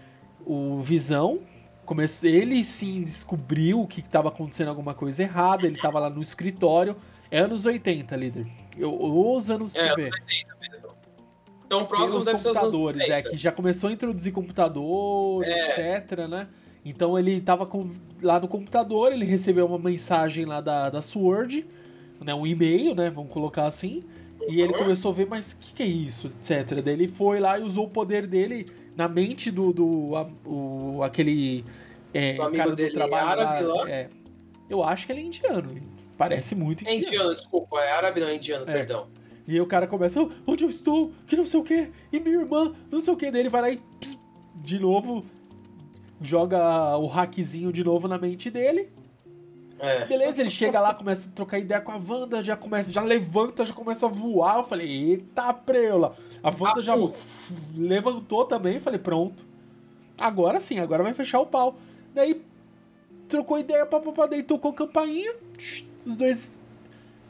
[0.46, 1.42] O Visão.
[1.86, 5.68] Começou, ele sim descobriu que estava acontecendo alguma coisa errada.
[5.68, 6.96] Ele estava lá no escritório.
[7.30, 8.48] É anos 80, líder.
[8.78, 9.76] Eu, os anos.
[9.76, 10.12] É, deixa eu ver.
[11.66, 13.14] Então o próximo deve ser os anos computadores, 80.
[13.16, 15.98] é, que já começou a introduzir computador, É.
[15.98, 16.48] etc, né?
[16.86, 17.90] Então ele tava com-
[18.22, 21.66] lá no computador, ele recebeu uma mensagem lá da, da Sword,
[22.22, 24.04] né, um e-mail, né, vamos colocar assim,
[24.48, 26.82] e ele começou a ver, mas o que, que é isso, etc.
[26.82, 31.02] Daí ele foi lá e usou o poder dele na mente do, do a- o,
[31.04, 31.64] aquele
[32.14, 33.90] é, Do amigo cara do trabalho árabe lá?
[33.90, 34.10] é.
[34.70, 35.82] Eu acho que ele é indiano,
[36.18, 37.80] parece muito É indiano, desculpa.
[37.80, 38.74] É árabe, não é indiano, É.
[38.74, 39.08] perdão.
[39.48, 41.12] E aí o cara começa, "Oh, onde eu estou?
[41.28, 43.30] Que não sei o que, e minha irmã, não sei o que.
[43.32, 44.18] Daí ele vai lá e ps,
[44.56, 45.24] de novo
[46.22, 48.90] joga o hackzinho de novo na mente dele.
[49.80, 50.06] É.
[50.06, 53.66] Beleza, ele chega lá, começa a trocar ideia com a Wanda, já começa, já levanta,
[53.66, 54.60] já começa a voar.
[54.60, 56.16] Eu falei, eita preula.
[56.42, 56.96] A Wanda Ah, já
[57.76, 59.46] levantou também, falei, pronto.
[60.18, 61.76] Agora sim, agora vai fechar o pau.
[62.14, 62.42] Daí
[63.28, 65.34] trocou ideia, papapá, daí tocou campainha.
[65.58, 66.58] tch, Os dois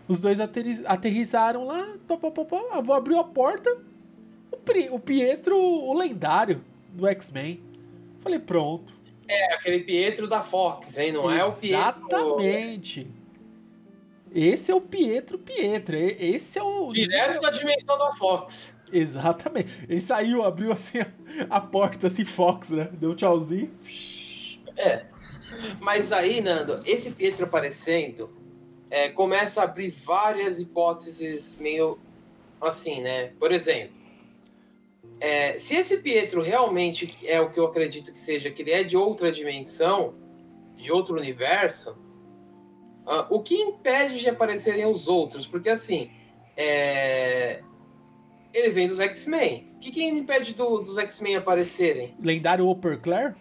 [0.08, 3.78] os dois aterri- aterrizaram lá, papapá, a avó abriu a porta.
[4.52, 7.62] O, Pri- o Pietro, o lendário do X-Men.
[8.22, 8.94] Falei, pronto.
[9.28, 11.12] É aquele Pietro da Fox, hein?
[11.12, 11.78] Não é o Pietro.
[12.10, 13.08] Exatamente.
[14.34, 15.96] Esse é o Pietro Pietro.
[15.96, 16.92] Esse é o.
[16.92, 18.76] Direto da dimensão da Fox.
[18.92, 19.86] Exatamente.
[19.88, 21.00] Ele saiu, abriu assim
[21.50, 22.90] a, porta, assim, Fox, né?
[22.94, 23.72] Deu tchauzinho.
[24.76, 25.06] É.
[25.80, 28.30] Mas aí, Nando, esse Pietro aparecendo
[28.94, 31.98] é, começa a abrir várias hipóteses meio
[32.62, 33.32] assim, né?
[33.40, 33.96] Por exemplo,
[35.20, 38.84] é, se esse Pietro realmente é o que eu acredito que seja, que ele é
[38.84, 40.14] de outra dimensão,
[40.78, 41.98] de outro universo,
[43.08, 45.48] ah, o que impede de aparecerem os outros?
[45.48, 46.12] Porque assim,
[46.56, 47.64] é,
[48.54, 49.72] ele vem dos X-Men.
[49.76, 52.16] O que, que impede do- dos X-Men aparecerem?
[52.22, 53.36] Lendário Upper Claire?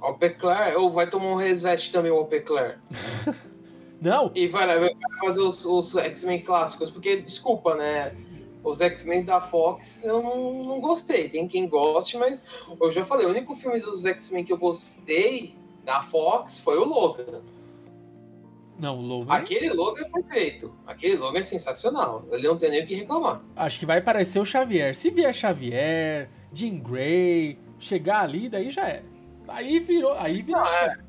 [0.00, 2.82] Alpeclar, ou vai tomar um reset também o Alpeclar.
[4.00, 4.30] Não.
[4.34, 4.90] E vai, vai
[5.24, 8.14] fazer os, os X-Men clássicos, porque, desculpa, né?
[8.62, 11.28] Os X-Men da Fox eu não, não gostei.
[11.28, 12.42] Tem quem goste, mas
[12.80, 15.54] eu já falei, o único filme dos X-Men que eu gostei
[15.84, 17.42] da Fox foi o Logan.
[18.78, 19.32] Não, Logan.
[19.32, 20.74] Aquele Logan é perfeito.
[20.86, 22.24] Aquele Logan é sensacional.
[22.30, 23.40] Ele não tem nem o que reclamar.
[23.54, 24.94] Acho que vai aparecer o Xavier.
[24.94, 29.04] Se vier Xavier, Jean Grey, chegar ali, daí já era.
[29.48, 30.14] Aí virou.
[30.18, 30.62] Aí virou.
[30.62, 31.05] Ah, é.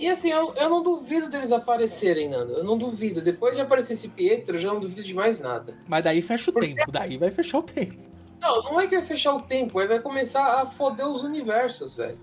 [0.00, 2.54] E assim, eu, eu não duvido deles aparecerem, Nando.
[2.54, 3.20] Eu não duvido.
[3.20, 5.76] Depois de aparecer esse Pietro, eu já não duvido de mais nada.
[5.86, 6.90] Mas daí fecha o Porque- tempo.
[6.90, 8.00] Daí vai fechar o tempo.
[8.40, 11.94] Não, não é que vai fechar o tempo, aí vai começar a foder os universos,
[11.96, 12.18] velho.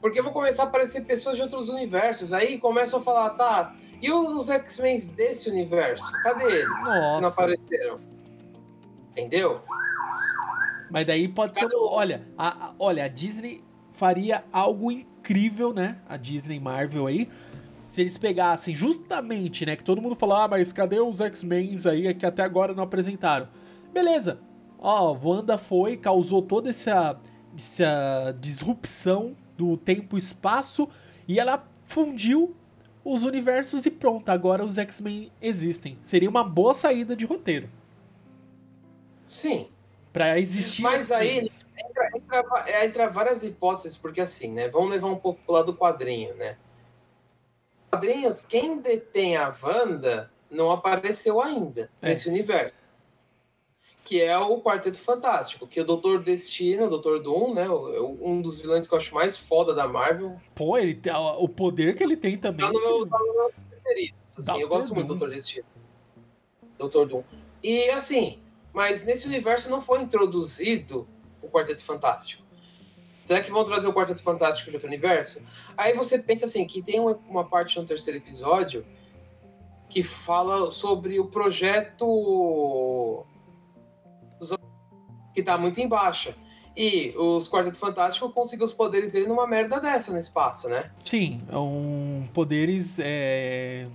[0.00, 2.32] Porque vão começar a aparecer pessoas de outros universos.
[2.32, 6.12] Aí começam a falar, tá, e os X-Men desse universo?
[6.22, 6.68] Cadê eles?
[6.68, 7.14] Nossa.
[7.16, 8.00] Que não apareceram.
[9.10, 9.60] Entendeu?
[10.90, 11.66] Mas daí pode ser.
[11.66, 11.86] Cada um.
[11.86, 15.13] Olha, a, a- olha, a Disney faria algo incrível,
[15.72, 15.98] né?
[16.08, 17.28] A Disney Marvel aí.
[17.88, 19.76] Se eles pegassem justamente, né?
[19.76, 23.48] Que todo mundo falou, ah, mas cadê os X-Men aí que até agora não apresentaram?
[23.92, 24.40] Beleza.
[24.78, 27.18] Ó, Wanda foi, causou toda essa,
[27.56, 30.88] essa disrupção do tempo e espaço
[31.26, 32.54] e ela fundiu
[33.04, 35.98] os universos e pronto, agora os X-Men existem.
[36.02, 37.68] Seria uma boa saída de roteiro.
[39.24, 39.68] Sim.
[40.14, 40.80] Pra existir.
[40.80, 41.38] Mas aí-.
[41.40, 44.68] Entra, entra, é, entra várias hipóteses, porque assim, né?
[44.68, 46.56] Vamos levar um pouco pro lado do quadrinho, né?
[47.90, 52.10] Quadrinhos, quem detém a Wanda não apareceu ainda É.
[52.10, 52.76] nesse universo.
[54.04, 57.64] Que é o Quarteto Fantástico, que o Doutor Destino, o Doutor Doom, né?
[57.64, 60.40] é um dos vilões que eu acho mais foda da Marvel.
[60.54, 62.64] Pô, ele tem- o poder que ele tem também.
[62.64, 64.14] Tá no meu, tá no meu preferido.
[64.20, 65.14] Assim, eu gosto muito do.
[65.16, 65.66] Doutor Destino.
[66.78, 67.24] Doutor Doom.
[67.62, 68.38] E assim,
[68.74, 71.08] mas nesse universo não foi introduzido
[71.40, 72.42] o Quarteto Fantástico.
[73.22, 75.40] Será que vão trazer o Quarteto Fantástico de outro universo?
[75.76, 78.84] Aí você pensa assim, que tem uma, parte no terceiro episódio
[79.88, 83.24] que fala sobre o projeto
[85.32, 86.36] que tá muito em baixa.
[86.76, 90.90] E os Quarteto Fantástico conseguiu os poderes dele numa merda dessa no espaço, né?
[91.04, 92.98] Sim, é um poderes.
[92.98, 93.86] É...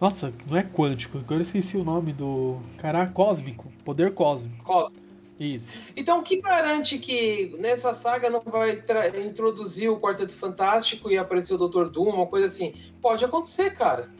[0.00, 2.60] Nossa, não é quântico, agora eu esqueci o nome do.
[2.76, 3.72] Caraca, cósmico.
[3.84, 4.64] Poder cósmico.
[4.64, 4.96] Cosmo.
[5.40, 5.78] Isso.
[5.96, 8.82] Então, o que garante que nessa saga não vai
[9.24, 12.74] introduzir o Quarteto Fantástico e aparecer o Doutor Doom, uma coisa assim?
[13.00, 14.10] Pode acontecer, cara.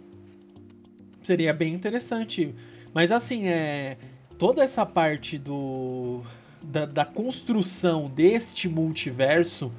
[1.22, 2.54] Seria bem interessante.
[2.94, 3.96] Mas assim, é.
[4.38, 6.22] Toda essa parte do.
[6.62, 9.72] da, da construção deste multiverso,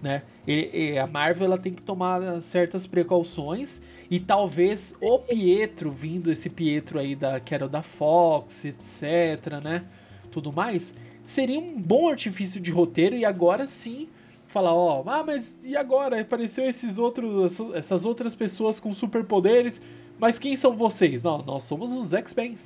[0.00, 0.22] né?
[0.46, 6.30] E, e a Marvel ela tem que tomar certas precauções e talvez o Pietro, vindo
[6.30, 9.84] esse Pietro aí da que era da Fox, etc, né?
[10.30, 10.94] Tudo mais,
[11.24, 14.08] seria um bom artifício de roteiro e agora sim
[14.46, 16.20] falar, ó, ah, mas e agora?
[16.20, 19.80] Apareceu esses outros essas outras pessoas com superpoderes,
[20.18, 21.22] mas quem são vocês?
[21.22, 22.56] Não, nós somos os X-Men.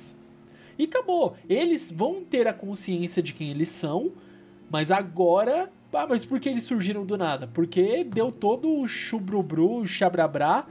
[0.77, 1.35] E acabou.
[1.49, 4.11] Eles vão ter a consciência de quem eles são,
[4.69, 7.47] mas agora ah, mas por que eles surgiram do nada?
[7.47, 10.65] Porque deu todo o chubrubru, o chabrabrá,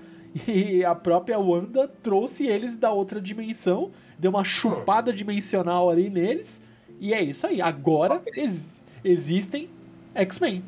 [0.47, 6.61] e a própria Wanda trouxe eles da outra dimensão, deu uma chupada dimensional ali neles,
[7.01, 7.61] e é isso aí.
[7.61, 9.71] Agora ex existem
[10.15, 10.63] X-Men.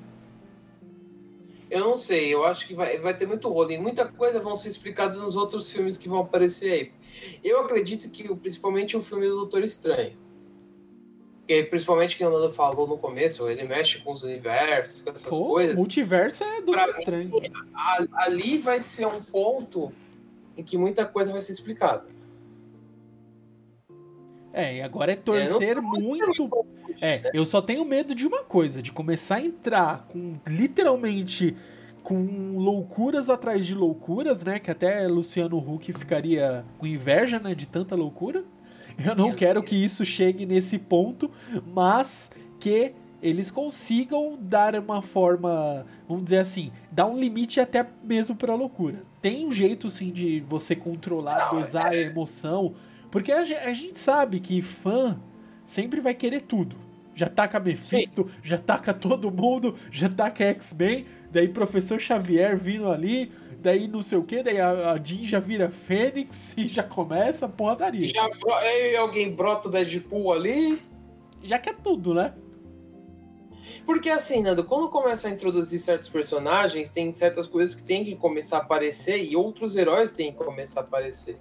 [1.70, 3.70] Eu não sei, eu acho que vai, vai ter muito rolo.
[3.70, 6.92] E muita coisa vão ser explicadas nos outros filmes que vão aparecer aí.
[7.42, 10.21] Eu acredito que principalmente o filme do Doutor Estranho.
[11.52, 15.26] Porque, principalmente que o Nando falou no começo, ele mexe com os universos, com essas
[15.26, 15.76] Pô, coisas.
[15.76, 17.28] Multiverso é do estranho.
[17.28, 17.52] Mim,
[18.14, 19.92] ali vai ser um ponto
[20.56, 22.06] em que muita coisa vai ser explicada.
[24.54, 26.66] É, e agora é torcer é, muito.
[27.00, 27.30] É, né?
[27.34, 31.54] eu só tenho medo de uma coisa, de começar a entrar com literalmente
[32.02, 34.58] com loucuras atrás de loucuras, né?
[34.58, 37.54] Que até Luciano Huck ficaria com inveja, né?
[37.54, 38.42] De tanta loucura.
[39.04, 41.30] Eu não quero que isso chegue nesse ponto,
[41.66, 48.34] mas que eles consigam dar uma forma, vamos dizer assim, dar um limite até mesmo
[48.34, 49.04] para loucura.
[49.20, 52.02] Tem um jeito sim de você controlar, dosar a é.
[52.02, 52.74] emoção,
[53.10, 55.20] porque a gente sabe que fã
[55.64, 56.76] sempre vai querer tudo.
[57.14, 58.36] Já taca Mephisto, sim.
[58.42, 63.30] já taca todo mundo, já taca X-Men, daí Professor Xavier vindo ali,
[63.62, 67.46] daí não sei o que, daí a, a Jean já vira Fênix e já começa
[67.46, 68.06] a porradaria.
[68.06, 68.28] Já
[68.60, 70.82] aí alguém brota o Deadpool ali.
[71.42, 72.34] Já quer tudo, né?
[73.86, 78.14] Porque assim, Nando, quando começa a introduzir certos personagens, tem certas coisas que tem que
[78.14, 81.38] começar a aparecer e outros heróis têm que começar a aparecer.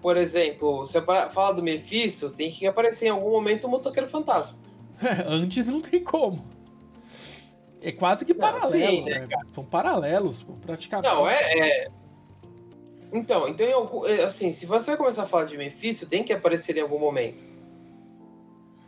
[0.00, 4.58] Por exemplo, você fala do Mephisto, tem que aparecer em algum momento o Motoqueiro Fantasma.
[5.26, 6.44] Antes não tem como.
[7.82, 9.28] É quase que paralelo, sim, né, né?
[9.50, 11.12] São paralelos, praticamente.
[11.12, 11.88] Não, é, é...
[13.12, 16.76] Então, então é, assim, se você vai começar a falar de Mephisto, tem que aparecer
[16.76, 17.44] em algum momento.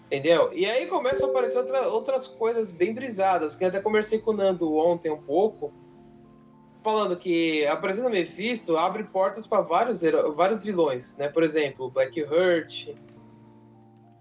[0.06, 0.50] Entendeu?
[0.52, 4.34] E aí começam a aparecer outra, outras coisas bem brisadas, que até conversei com o
[4.34, 5.72] Nando ontem um pouco,
[6.82, 10.02] falando que aparecendo Mephisto abre portas para vários,
[10.34, 11.28] vários vilões, né?
[11.28, 12.94] Por exemplo, Black Hurt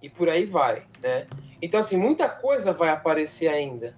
[0.02, 1.28] e por aí vai, né?
[1.62, 3.96] Então, assim, muita coisa vai aparecer ainda.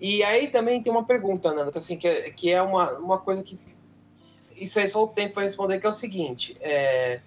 [0.00, 3.18] E aí também tem uma pergunta, Nando, que, assim, que, é, que é uma, uma
[3.18, 3.58] coisa que.
[4.54, 6.56] Isso aí só o tempo vai responder, que é o seguinte.
[6.60, 7.20] É...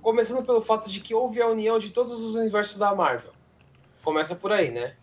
[0.00, 3.32] Começando pelo fato de que houve a união de todos os universos da Marvel.
[4.04, 4.96] Começa por aí, né?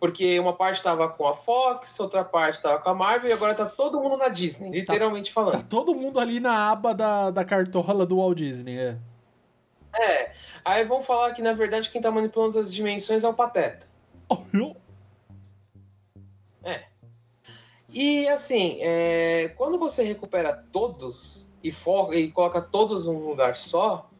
[0.00, 3.54] Porque uma parte estava com a Fox, outra parte estava com a Marvel e agora
[3.54, 4.74] tá todo mundo na Disney, tá.
[4.74, 5.52] literalmente tá, falando.
[5.52, 8.96] Tá todo mundo ali na aba da, da cartola do Walt Disney, é.
[9.94, 10.32] É.
[10.64, 13.91] Aí vão falar que na verdade quem tá manipulando as dimensões é o Pateta.
[16.62, 16.84] É.
[17.88, 24.10] E assim, é, quando você recupera todos e, for, e coloca todos num lugar só,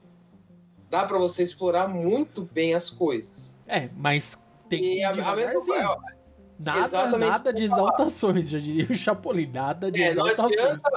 [0.91, 3.59] dá para você explorar muito bem as coisas.
[3.67, 5.61] É, mas tem que ir a, a mesma,
[6.59, 10.57] Nada, Exatamente nada de exaltações, já diria o Chapolin, nada de é, exaltações.
[10.57, 10.91] Não adianta,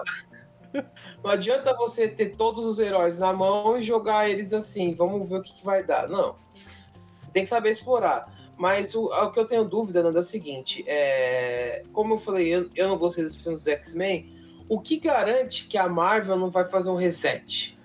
[1.24, 5.38] não adianta você ter todos os heróis na mão e jogar eles assim, vamos ver
[5.38, 6.08] o que, que vai dar.
[6.08, 6.36] Não.
[7.24, 8.32] Você tem que saber explorar.
[8.58, 12.48] Mas o, o que eu tenho dúvida, Nando, é o seguinte: é, como eu falei,
[12.48, 14.34] eu, eu não gostei dos filmes dos X-Men.
[14.68, 17.78] O que garante que a Marvel não vai fazer um reset?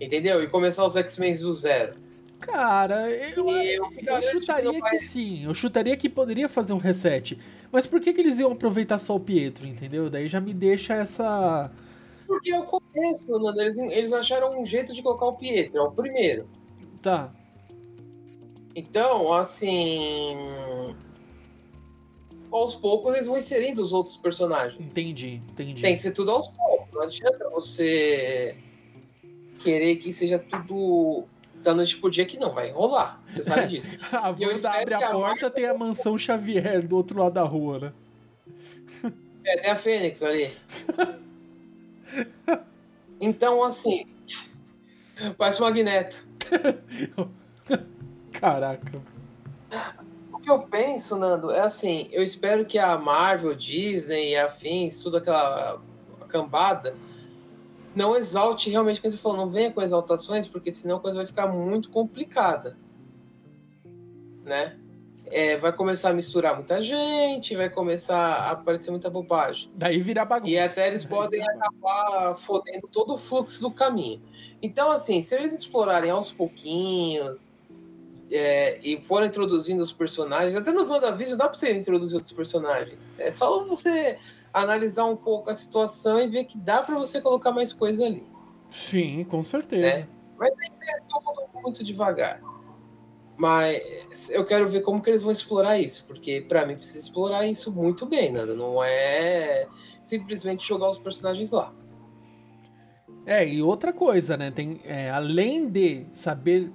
[0.00, 0.42] Entendeu?
[0.42, 1.94] E começar os X-Men do zero.
[2.40, 4.90] Cara, eu, eu, eu chutaria que, vai...
[4.92, 5.44] que, sim.
[5.44, 7.38] Eu chutaria que poderia fazer um reset.
[7.70, 10.10] Mas por que, que eles iam aproveitar só o Pietro, entendeu?
[10.10, 11.70] Daí já me deixa essa.
[12.26, 13.60] Porque eu conheço, Nando.
[13.60, 16.48] Eles, eles acharam um jeito de colocar o Pietro, é o primeiro.
[17.02, 17.30] Tá.
[18.74, 20.36] Então, assim.
[22.50, 24.90] Aos poucos eles vão inserindo os outros personagens.
[24.92, 25.80] Entendi, entendi.
[25.80, 26.88] Tem que ser tudo aos poucos.
[26.92, 28.56] Não adianta você
[29.60, 31.26] querer que seja tudo
[31.62, 33.22] da noite pro dia que não vai rolar.
[33.28, 33.90] Você sabe disso.
[34.10, 37.78] a Wanda abre a, a porta, tem a mansão Xavier do outro lado da rua,
[37.78, 37.92] né?
[39.42, 40.50] É, tem a Fênix ali.
[43.18, 44.06] então, assim.
[45.38, 46.22] Parece um Magneto.
[48.40, 49.02] Caraca.
[50.32, 54.98] O que eu penso, Nando, é assim, eu espero que a Marvel, Disney e afins,
[55.00, 55.82] toda aquela
[56.26, 56.96] cambada,
[57.94, 61.18] não exalte realmente o que você falou, não venha com exaltações, porque senão a coisa
[61.18, 62.78] vai ficar muito complicada.
[64.42, 64.78] Né?
[65.26, 69.70] É, vai começar a misturar muita gente, vai começar a aparecer muita bobagem.
[69.74, 70.50] Daí virar bagunça.
[70.50, 74.22] E até eles podem acabar fodendo todo o fluxo do caminho.
[74.62, 77.52] Então, assim, se eles explorarem aos pouquinhos
[78.30, 83.16] é, e forem introduzindo os personagens, até no WandaVision dá pra você introduzir outros personagens.
[83.18, 84.18] É só você
[84.52, 88.26] analisar um pouco a situação e ver que dá para você colocar mais coisa ali.
[88.70, 89.98] Sim, com certeza.
[89.98, 90.08] Né?
[90.38, 91.02] Mas tem que ser
[91.54, 92.40] muito devagar.
[93.36, 97.46] Mas eu quero ver como que eles vão explorar isso, porque para mim precisa explorar
[97.46, 98.54] isso muito bem, nada.
[98.54, 99.66] Não é
[100.02, 101.72] simplesmente jogar os personagens lá.
[103.24, 104.50] É, e outra coisa, né?
[104.50, 106.70] Tem, é, além de saber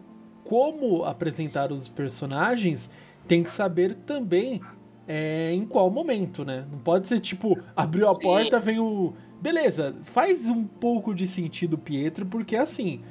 [0.46, 2.90] como apresentar os personagens,
[3.28, 4.62] tem que saber também
[5.08, 6.66] é, em qual momento, né?
[6.72, 8.22] Não pode ser tipo, abriu a Sim.
[8.22, 9.14] porta, vem o.
[9.42, 13.02] Beleza, faz um pouco de sentido, Pietro, porque assim,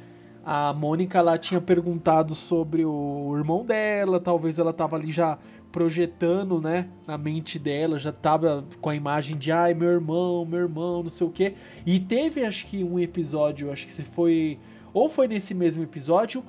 [0.44, 5.38] a Mônica lá tinha perguntado sobre o irmão dela, talvez ela tava ali já
[5.70, 10.60] projetando, né, na mente dela, já tava com a imagem de, ai, meu irmão, meu
[10.60, 11.54] irmão, não sei o quê.
[11.84, 14.58] E teve, acho que, um episódio, acho que se foi.
[14.92, 16.44] Ou foi nesse mesmo episódio,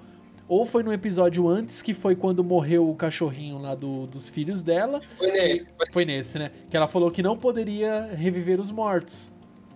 [0.47, 4.61] ou foi no episódio antes, que foi quando morreu o cachorrinho lá do, dos filhos
[4.61, 5.01] dela.
[5.17, 5.67] Foi nesse.
[5.75, 6.51] Foi, foi nesse, né?
[6.69, 9.29] Que ela falou que não poderia reviver os mortos,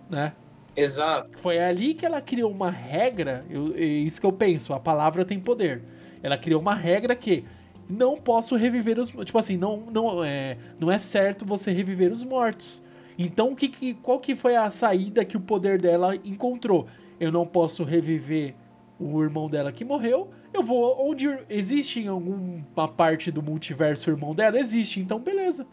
[0.08, 0.32] né?
[0.76, 1.30] Exato.
[1.38, 5.24] Foi ali que ela criou uma regra, eu, é isso que eu penso, a palavra
[5.24, 5.82] tem poder.
[6.22, 7.44] Ela criou uma regra que
[7.88, 9.10] não posso reviver os.
[9.10, 12.82] Tipo assim, não, não, é, não é certo você reviver os mortos.
[13.18, 16.86] Então, que, que, qual que foi a saída que o poder dela encontrou?
[17.18, 18.54] Eu não posso reviver
[18.98, 20.30] o irmão dela que morreu.
[20.52, 24.58] Eu vou onde existe em alguma parte do multiverso o irmão dela?
[24.58, 25.66] Existe, então beleza.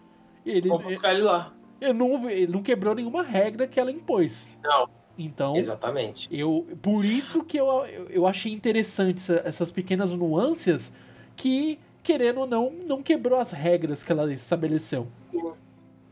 [0.45, 1.53] Ele, Vou buscar ele lá.
[1.82, 4.57] Ele não, ele não quebrou nenhuma regra que ela impôs.
[4.63, 4.89] Não.
[5.17, 6.30] Então, exatamente.
[6.32, 7.67] Eu, por isso que eu,
[8.09, 10.91] eu achei interessante essas pequenas nuances
[11.36, 15.09] que querendo ou não, não quebrou as regras que ela estabeleceu.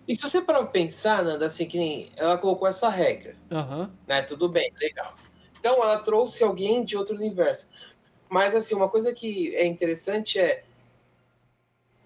[0.05, 3.89] E se você para pensar, Nanda, assim, que nem ela colocou essa regra, uhum.
[4.05, 4.22] né?
[4.24, 5.16] Tudo bem, legal.
[5.57, 7.70] Então ela trouxe alguém de outro universo.
[8.30, 10.63] Mas assim, uma coisa que é interessante é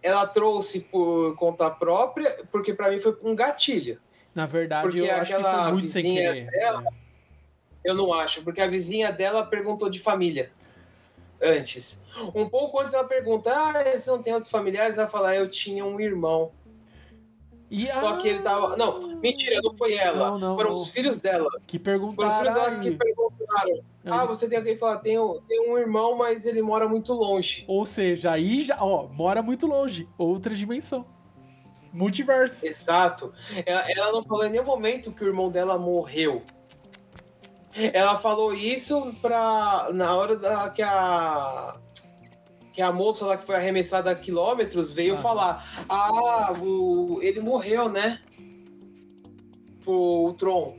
[0.01, 3.99] ela trouxe por conta própria, porque para mim foi um gatilho.
[4.33, 7.89] Na verdade, porque eu acho que foi muito vizinha dela, é.
[7.89, 10.51] eu não acho, porque a vizinha dela perguntou de família
[11.41, 12.01] antes.
[12.35, 14.97] Um pouco antes ela pergunta: Ah, você não tem outros familiares?
[14.97, 16.51] Ela fala: ah, Eu tinha um irmão.
[17.71, 18.75] E, Só que ele tava.
[18.77, 20.31] Não, mentira, não foi ela.
[20.31, 20.75] Não, não, Foram não.
[20.77, 21.49] os filhos dela.
[21.67, 22.31] Que perguntaram.
[22.31, 23.83] Foram os filhos dela que perguntaram.
[24.05, 27.65] Ah, você tem alguém que fala, tem, um irmão, mas ele mora muito longe.
[27.67, 30.07] Ou seja, aí já, ó, mora muito longe.
[30.17, 31.05] Outra dimensão.
[31.91, 32.65] Multiverso.
[32.65, 33.33] Exato.
[33.65, 36.43] Ela, ela não falou em nenhum momento que o irmão dela morreu.
[37.93, 39.89] Ela falou isso pra.
[39.93, 41.77] Na hora da, que a.
[42.71, 45.17] Que a moça lá que foi arremessada a quilômetros veio ah.
[45.17, 48.21] falar: Ah, o, ele morreu, né?
[49.85, 50.77] O, o Tron.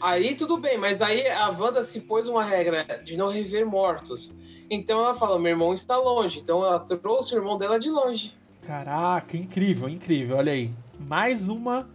[0.00, 4.34] Aí tudo bem, mas aí a Wanda se pôs uma regra de não rever mortos.
[4.70, 6.38] Então ela fala: meu irmão está longe.
[6.38, 8.34] Então ela trouxe o irmão dela de longe.
[8.62, 10.36] Caraca, incrível, incrível.
[10.36, 10.70] Olha aí.
[10.98, 11.88] Mais uma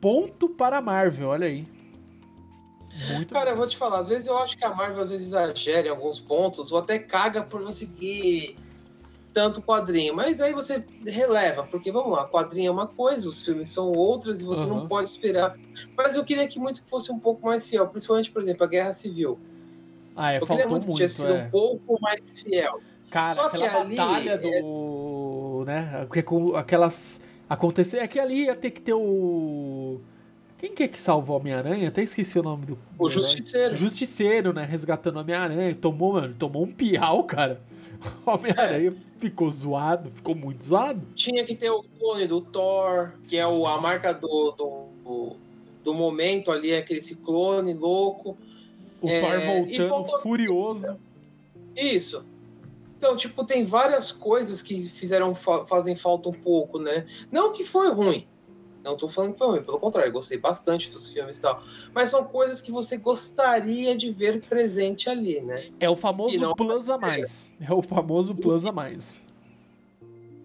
[0.00, 1.66] ponto para a Marvel, olha aí.
[3.12, 3.50] Muito Cara, bom.
[3.52, 5.90] eu vou te falar, às vezes eu acho que a Marvel às vezes exagera em
[5.90, 8.56] alguns pontos, ou até caga por não seguir
[9.34, 10.14] tanto quadrinho.
[10.14, 14.40] Mas aí você releva, porque vamos lá, quadrinho é uma coisa, os filmes são outras
[14.40, 14.68] e você uhum.
[14.68, 15.58] não pode esperar.
[15.96, 18.68] Mas eu queria que muito que fosse um pouco mais fiel, principalmente, por exemplo, a
[18.68, 19.38] Guerra Civil.
[20.16, 21.42] Ah, é, eu queria muito, que tivesse sido é.
[21.42, 22.80] um pouco mais fiel.
[23.10, 25.62] Cara, Só aquela que batalha ali, do.
[25.62, 25.66] É...
[25.66, 26.06] né?
[26.56, 27.20] Aquelas.
[27.48, 27.98] Acontecer.
[27.98, 30.00] É que ali ia ter que ter o
[30.64, 31.88] quem que é que salvou Homem-Aranha?
[31.88, 32.78] Até esqueci o nome do.
[32.98, 33.76] O Justiceiro.
[33.76, 34.64] Justiceiro, né?
[34.64, 35.74] Resgatando o Homem-Aranha.
[35.74, 37.60] Tomou, mano, tomou um piau, cara.
[38.26, 39.20] Homem-Aranha é.
[39.20, 41.00] ficou zoado, ficou muito zoado.
[41.14, 45.36] Tinha que ter o clone do Thor, que é o, a marca do, do,
[45.82, 48.36] do momento ali, aquele ciclone louco.
[49.00, 50.20] O é, Thor voltando faltou...
[50.20, 50.96] furioso.
[51.76, 52.24] Isso.
[52.96, 57.04] Então, tipo, tem várias coisas que fizeram fazem falta um pouco, né?
[57.30, 58.26] Não que foi ruim,
[58.84, 61.62] não tô falando que foi ruim, pelo contrário, gostei bastante dos filmes e tal.
[61.94, 65.70] Mas são coisas que você gostaria de ver presente ali, né?
[65.80, 66.54] É o famoso não...
[66.54, 67.50] plus a mais.
[67.60, 69.20] É o famoso plus a mais.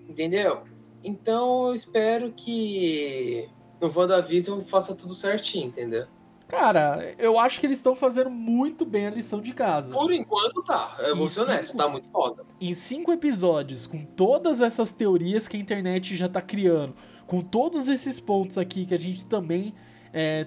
[0.07, 0.63] Entendeu?
[1.03, 6.07] Então eu espero que no WandaVision faça tudo certinho, entendeu?
[6.49, 9.93] Cara, eu acho que eles estão fazendo muito bem a lição de casa.
[9.93, 10.97] Por enquanto tá.
[11.01, 12.43] Eu vou ser honesto, tá muito foda.
[12.59, 16.95] Em cinco episódios, com todas essas teorias que a internet já tá criando,
[17.29, 19.71] com todos esses pontos aqui que a gente também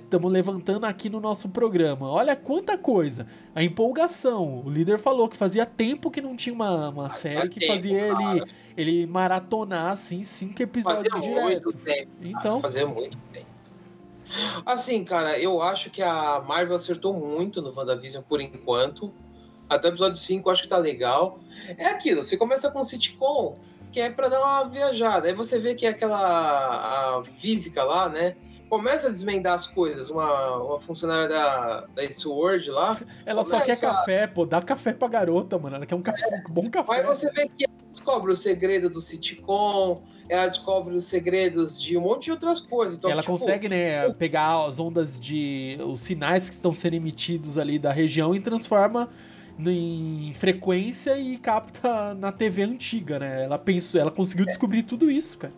[0.02, 2.10] estamos levantando aqui no nosso programa.
[2.10, 3.24] Olha quanta coisa.
[3.54, 4.64] A empolgação.
[4.66, 8.00] O líder falou que fazia tempo que não tinha uma, uma série que tempo, fazia
[8.00, 8.48] ele, cara.
[8.76, 11.44] ele maratonar assim cinco episódios Fazia direto.
[11.44, 12.10] muito tempo.
[12.20, 13.46] Então, Fazia muito tempo.
[14.66, 19.12] Assim, cara, eu acho que a Marvel acertou muito no WandaVision por enquanto.
[19.68, 21.38] Até o episódio 5 eu acho que tá legal.
[21.78, 23.56] É aquilo, você começa com sitcom,
[23.92, 25.28] que é pra dar uma viajada.
[25.28, 28.34] Aí você vê que aquela a física lá, né?
[28.68, 30.08] Começa a desmendar as coisas.
[30.08, 32.98] Uma, uma funcionária da, da Sword lá.
[33.26, 34.46] ela só quer café, pô.
[34.46, 35.76] Dá café pra garota, mano.
[35.76, 36.94] Ela quer um café, um bom café.
[36.94, 41.98] Aí você vê que ela descobre o segredo do sitcom, ela descobre os segredos de
[41.98, 42.96] um monte de outras coisas.
[42.96, 45.78] Então, ela tipo, consegue, né, pegar as ondas de.
[45.84, 49.10] os sinais que estão sendo emitidos ali da região e transforma
[49.58, 53.44] em frequência e capta na TV antiga, né?
[53.44, 55.52] Ela pensou, ela conseguiu descobrir tudo isso, cara.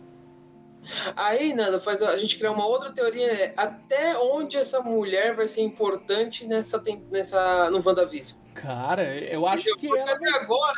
[1.15, 3.31] Aí, Nanda, faz a gente criar uma outra teoria.
[3.31, 6.81] é Até onde essa mulher vai ser importante nessa,
[7.11, 8.37] nessa, no WandaVision?
[8.53, 10.11] Cara, eu acho que Porque ela.
[10.11, 10.75] até agora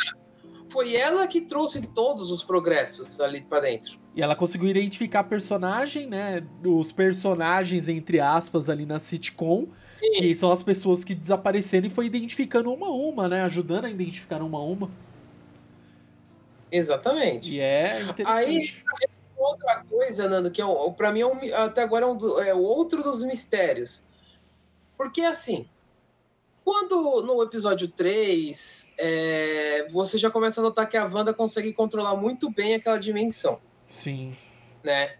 [0.69, 3.99] foi ela que trouxe todos os progressos ali pra dentro.
[4.15, 6.43] E ela conseguiu identificar personagem, né?
[6.63, 9.67] Os personagens, entre aspas, ali na sitcom.
[9.97, 10.11] Sim.
[10.11, 13.41] Que são as pessoas que desapareceram e foi identificando uma a uma, né?
[13.43, 14.91] Ajudando a identificar uma a uma.
[16.71, 17.51] Exatamente.
[17.51, 18.83] E é interessante.
[19.37, 20.65] Outra coisa, Nando, que é
[20.95, 24.01] pra mim é um, até agora é, um é outro dos mistérios.
[24.97, 25.67] Porque assim,
[26.67, 32.17] quando no episódio 3, é, você já começa a notar que a Wanda consegue controlar
[32.17, 34.35] muito bem aquela dimensão, Sim.
[34.83, 35.15] né?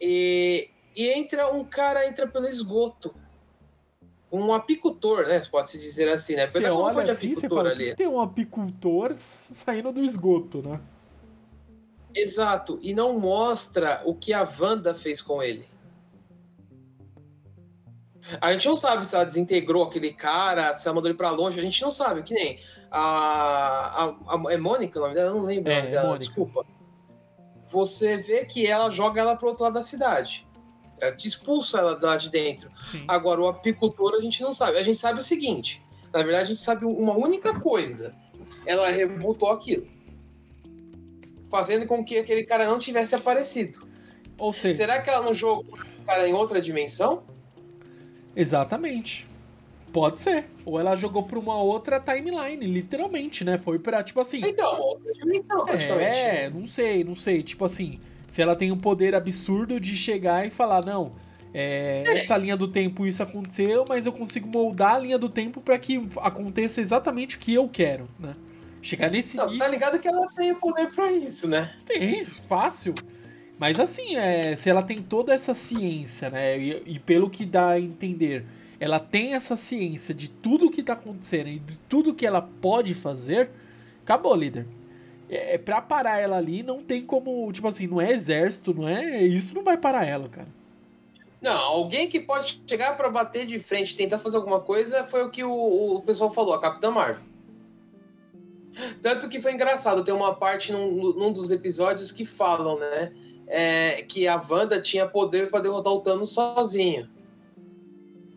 [0.00, 3.12] E, e entra um cara, entra pelo esgoto.
[4.30, 5.42] Um apicultor, né?
[5.50, 6.48] Pode-se dizer assim, né?
[6.48, 7.90] Você olha de assim, apicultor ali.
[7.90, 9.12] que tem um apicultor
[9.50, 10.80] saindo do esgoto, né?
[12.14, 15.68] Exato, e não mostra o que a Wanda fez com ele.
[18.40, 21.58] A gente não sabe se ela desintegrou aquele cara, se ela mandou ele pra longe,
[21.58, 22.58] a gente não sabe, que nem
[22.90, 24.04] a, a,
[24.34, 25.30] a- é Mônica o nome dela?
[25.30, 26.64] Eu não lembro É, é dela, desculpa.
[27.66, 30.46] Você vê que ela joga ela pro outro lado da cidade.
[31.00, 32.70] Ela te expulsa ela lá de dentro.
[32.90, 33.04] Sim.
[33.08, 34.78] Agora, o apicultor a gente não sabe.
[34.78, 38.14] A gente sabe o seguinte: na verdade, a gente sabe uma única coisa.
[38.64, 39.86] Ela rebutou aquilo.
[41.50, 43.86] Fazendo com que aquele cara não tivesse aparecido.
[44.38, 45.64] Ou seja, Será que ela não jogou
[46.00, 47.24] o cara em outra dimensão?
[48.36, 49.26] Exatamente.
[49.92, 50.44] Pode ser.
[50.64, 53.56] Ou ela jogou pra uma outra timeline, literalmente, né?
[53.56, 54.42] Foi pra, tipo assim.
[54.44, 56.04] Então, outra dimensão, praticamente.
[56.04, 57.42] É, não sei, não sei.
[57.42, 61.12] Tipo assim, se ela tem um poder absurdo de chegar e falar, não,
[61.54, 65.62] é, essa linha do tempo isso aconteceu, mas eu consigo moldar a linha do tempo
[65.62, 68.36] pra que aconteça exatamente o que eu quero, né?
[68.82, 71.74] Chegar nesse Não, você tá ligado que ela tem o poder pra isso, né?
[71.86, 72.94] Tem, fácil.
[73.58, 76.58] Mas assim, é, se ela tem toda essa ciência, né?
[76.58, 78.44] E, e pelo que dá a entender,
[78.78, 82.94] ela tem essa ciência de tudo que tá acontecendo e de tudo que ela pode
[82.94, 83.50] fazer,
[84.02, 84.66] acabou, líder.
[85.28, 88.86] É, é pra parar ela ali, não tem como, tipo assim, não é exército, não
[88.86, 89.22] é.
[89.22, 90.48] Isso não vai parar ela, cara.
[91.40, 95.30] Não, alguém que pode chegar pra bater de frente tentar fazer alguma coisa foi o
[95.30, 97.22] que o, o pessoal falou, a Capitã Marvel.
[99.00, 103.12] Tanto que foi engraçado, tem uma parte num, num dos episódios que falam, né?
[103.46, 107.08] É, que a Wanda tinha poder pra derrotar o Thanos sozinho.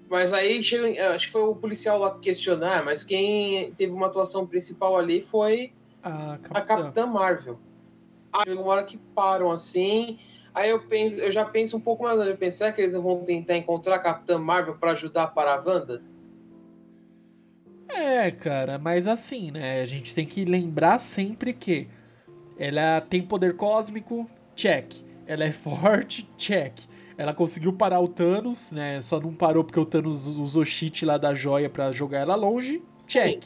[0.09, 4.45] Mas aí, chega, acho que foi o policial lá questionar, mas quem teve uma atuação
[4.47, 6.65] principal ali foi A a capitã.
[6.65, 7.59] Capitã Marvel.
[8.33, 10.19] Aí uma hora que param assim.
[10.53, 12.19] Aí eu penso, eu já penso um pouco mais.
[12.19, 15.63] Eu penso, será que eles vão tentar encontrar a Capitã Marvel pra ajudar para a
[15.63, 16.01] Wanda?
[17.87, 19.81] É, cara, mas assim, né?
[19.81, 21.87] A gente tem que lembrar sempre que
[22.57, 24.29] ela tem poder cósmico,
[24.59, 24.93] check.
[25.25, 26.77] Ela é forte, check.
[27.17, 29.01] Ela conseguiu parar o Thanos, né?
[29.01, 32.83] Só não parou porque o Thanos usou cheat lá da joia pra jogar ela longe,
[33.07, 33.45] check.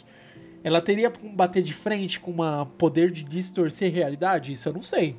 [0.63, 4.51] Ela teria como bater de frente com um poder de distorcer realidade?
[4.51, 5.17] Isso eu não sei.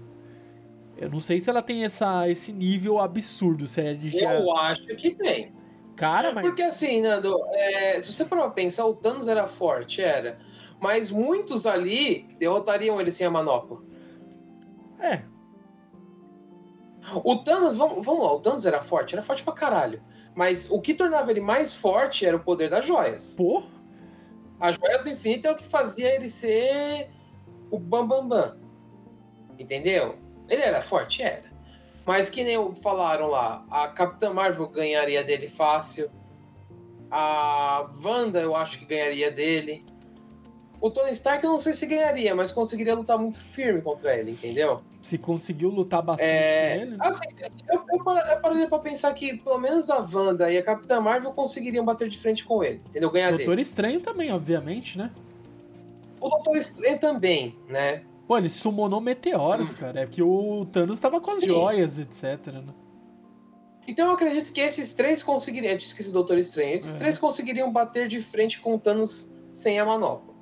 [0.97, 4.35] Eu não sei se ela tem essa, esse nível absurdo, se é de já...
[4.35, 5.53] Eu acho que tem.
[5.97, 6.45] Cara, mas...
[6.45, 10.39] Porque assim, Nando, é, se você parar pra pensar, o Thanos era forte, era.
[10.81, 13.83] Mas muitos ali derrotariam ele sem a manopla.
[15.01, 15.23] É,
[17.13, 20.03] O Thanos, vamos, vamos lá, o Thanos era forte, era forte pra caralho.
[20.35, 23.35] Mas o que tornava ele mais forte era o poder das joias.
[23.37, 23.63] pô...
[24.59, 27.11] As joias do infinito é o que fazia ele ser
[27.71, 28.29] o Bambambam.
[28.29, 28.61] Bam, bam.
[29.59, 30.17] Entendeu?
[30.49, 31.23] Ele era forte?
[31.23, 31.53] Era.
[32.07, 36.11] Mas que nem falaram lá, a Capitã Marvel ganharia dele fácil.
[37.11, 39.85] A Wanda eu acho que ganharia dele.
[40.85, 44.33] O Tony Stark eu não sei se ganharia, mas conseguiria lutar muito firme contra ele,
[44.33, 44.83] entendeu?
[45.01, 46.97] Se conseguiu lutar bastante É, com ele.
[47.01, 47.25] assim,
[47.73, 51.01] eu, eu, par- eu parei pra pensar que pelo menos a Wanda e a Capitã
[51.01, 53.11] Marvel conseguiriam bater de frente com ele, entendeu?
[53.11, 53.45] Ganhar dele.
[53.47, 55.11] Doutor Estranho também, obviamente, né?
[56.21, 58.03] O Doutor Estranho também, né?
[58.29, 60.01] Pô, ele summonou meteoros, cara.
[60.01, 61.47] É porque o Thanos tava com as Sim.
[61.47, 62.47] joias, etc.
[62.53, 62.75] Né?
[63.89, 65.73] Então eu acredito que esses três conseguiriam.
[65.73, 66.75] Eu tinha esquecido o Doutor Estranho.
[66.77, 66.99] Esses É.
[66.99, 70.34] três conseguiriam bater de frente com o Thanos sem a manopla.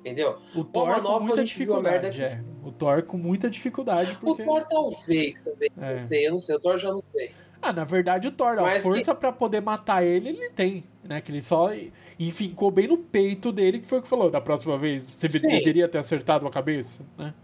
[0.00, 0.38] Entendeu?
[0.54, 2.22] O Thor manopla, com muita dificuldade.
[2.22, 2.42] É.
[2.64, 4.16] O Thor com muita dificuldade.
[4.20, 4.42] Porque...
[4.42, 5.70] O Thor talvez também.
[5.78, 6.00] É.
[6.00, 6.56] Não sei, eu não sei.
[6.56, 7.34] O Thor já não sei.
[7.62, 10.84] Ah, na verdade, o Thor, a força pra poder matar ele, ele tem.
[11.04, 11.20] Né?
[11.20, 11.70] Que ele só
[12.18, 14.30] enfincou bem no peito dele, que foi o que falou.
[14.30, 15.46] Da próxima vez, você Sim.
[15.46, 17.34] deveria ter acertado a cabeça, né?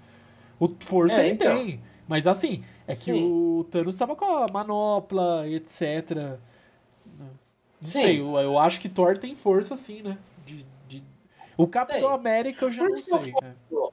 [0.59, 1.55] O força É, ele então.
[1.55, 1.81] tem.
[2.09, 3.31] Mas assim, é que Sim.
[3.31, 6.39] o Thanos tava com a manopla, etc.
[7.19, 7.29] Não
[7.83, 8.01] Sim.
[8.01, 10.17] sei, eu, eu acho que Thor tem força sim, né?
[11.57, 12.11] O Capitão Tem.
[12.11, 13.33] América eu já Por não sei.
[13.33, 13.93] falo-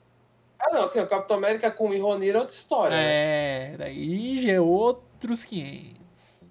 [0.59, 2.95] Ah, não, tem o Capitão América com o Mjolnir é outra história.
[2.95, 3.03] né?
[3.05, 6.43] É, daí já é outros 500.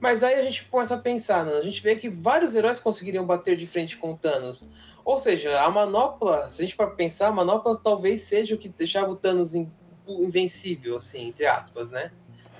[0.00, 1.52] Mas aí a gente começa a pensar, né?
[1.54, 4.66] A gente vê que vários heróis conseguiriam bater de frente com o Thanos.
[5.04, 8.68] Ou seja, a manopla, se a gente para pensar, a manopla talvez seja o que
[8.68, 9.70] deixava o Thanos in-
[10.08, 12.10] invencível, assim, entre aspas, né?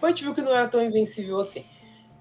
[0.01, 1.65] Mas a gente viu que não era tão invencível assim.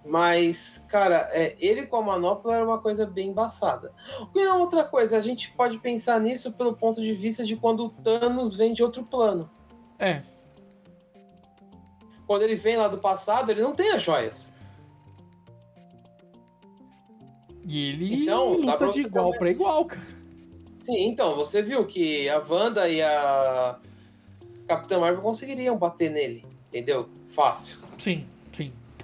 [0.06, 3.92] Mas, cara, é, ele com a manopla era uma coisa bem embaçada.
[4.36, 7.86] E uma outra coisa, a gente pode pensar nisso pelo ponto de vista de quando
[7.86, 9.50] o Thanos vem de outro plano.
[9.98, 10.22] É,
[12.28, 14.54] Quando ele vem lá do passado, ele não tem as joias.
[17.68, 20.02] e ele Então, dá pra luta de igual pra igual, cara.
[20.76, 23.80] Sim, então, você viu que a Wanda e a
[24.68, 27.10] Capitã Marvel conseguiriam bater nele, entendeu?
[27.30, 27.80] Fácil.
[27.98, 28.28] Sim,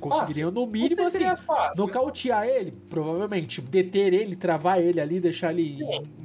[0.01, 1.19] Conseguiriam no Não mínimo assim.
[1.19, 1.45] fácil.
[1.47, 3.61] mas- Nocautear ele, provavelmente.
[3.61, 5.83] Deter ele, travar ele ali, deixar ele Sim.
[5.95, 6.21] im-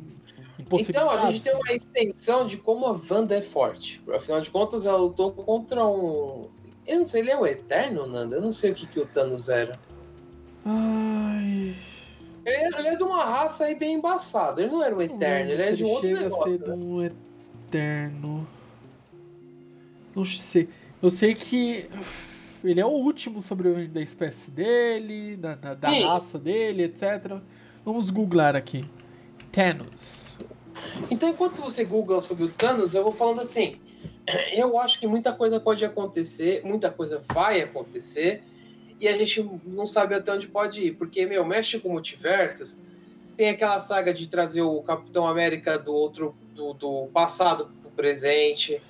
[0.80, 4.02] Então, a gente tem uma extensão de como a Wanda é forte.
[4.12, 6.48] Afinal de contas, ela lutou contra um...
[6.86, 8.36] Eu não sei, ele é o Eterno, Nanda?
[8.36, 9.72] Eu não sei o que, que o Thanos era.
[10.64, 11.74] Ai.
[12.44, 14.62] Ele é, ele é de uma raça aí bem embaçada.
[14.62, 16.50] Ele não era um Eterno, ele é de um outro chega a negócio.
[16.50, 16.74] ser né?
[16.74, 18.48] um eterno.
[20.14, 20.68] Não sei.
[21.02, 21.88] Eu sei que
[22.70, 27.38] ele é o último sobrevivente da espécie dele, da, da, da raça dele, etc.
[27.84, 28.84] Vamos googlar aqui.
[29.52, 30.38] Thanos.
[31.10, 33.76] Então, enquanto você googla sobre o Thanos, eu vou falando assim.
[34.52, 38.42] Eu acho que muita coisa pode acontecer, muita coisa vai acontecer,
[39.00, 40.92] e a gente não sabe até onde pode ir.
[40.92, 42.78] Porque, meu, mexe com multiversos.
[43.36, 48.80] Tem aquela saga de trazer o Capitão América do outro do, do passado pro presente.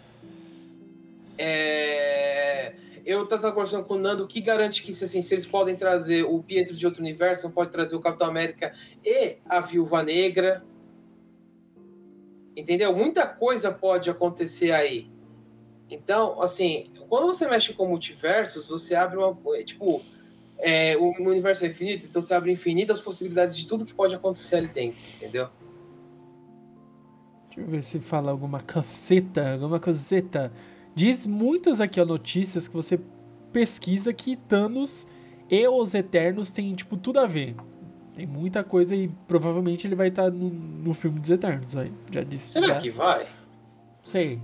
[1.37, 2.75] É,
[3.07, 6.25] Eu tava conversando com o Nando, o que garante que assim, se eles podem trazer
[6.25, 10.65] o Pietro de outro universo, não pode trazer o Capitão América e a Viúva Negra.
[12.57, 12.93] Entendeu?
[12.93, 15.09] Muita coisa pode acontecer aí.
[15.89, 19.39] Então, assim, quando você mexe com multiversos, você abre uma.
[19.65, 20.03] Tipo,
[20.59, 24.57] é, o universo é infinito, então você abre infinitas possibilidades de tudo que pode acontecer
[24.57, 25.49] ali dentro, entendeu?
[27.47, 30.53] Deixa eu ver se fala alguma caceta, alguma coseta.
[30.97, 32.99] Diz muitas aqui, ó, notícias que você
[33.53, 35.07] pesquisa que Thanos
[35.51, 37.55] e os Eternos têm, tipo, tudo a ver.
[38.15, 41.93] Tem muita coisa e provavelmente ele vai estar no, no filme dos Eternos aí.
[42.11, 42.53] Já disse.
[42.53, 42.79] Será já.
[42.79, 43.27] que vai?
[44.03, 44.41] Sei.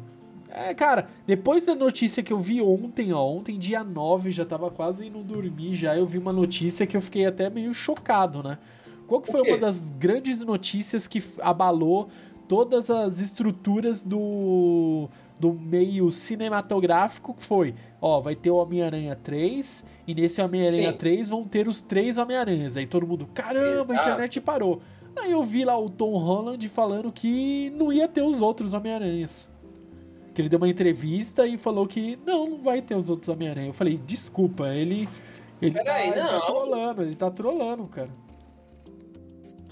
[0.51, 4.71] É, cara, depois da notícia que eu vi ontem, ó, ontem, dia 9, já tava
[4.71, 8.59] quase indo dormir já, eu vi uma notícia que eu fiquei até meio chocado, né?
[9.07, 12.11] Qual que foi uma das grandes notícias que abalou
[12.47, 15.09] todas as estruturas do,
[15.43, 17.35] do meio cinematográfico?
[17.35, 20.97] Que foi, ó, vai ter o Homem-Aranha 3, e nesse Homem-Aranha Sim.
[20.99, 22.77] 3 vão ter os três Homem-Aranhas.
[22.77, 23.93] Aí todo mundo, caramba, a Exato.
[23.93, 24.81] internet parou.
[25.19, 29.49] Aí eu vi lá o Tom Holland falando que não ia ter os outros Homem-Aranhas.
[30.33, 33.71] Que ele deu uma entrevista e falou que não, não vai ter os outros Homem-Aranha.
[33.71, 35.09] Eu falei, desculpa, ele.
[35.61, 36.41] Ele, tá, Peraí, ele tá não.
[36.41, 38.11] trolando, ele tá trolando, cara.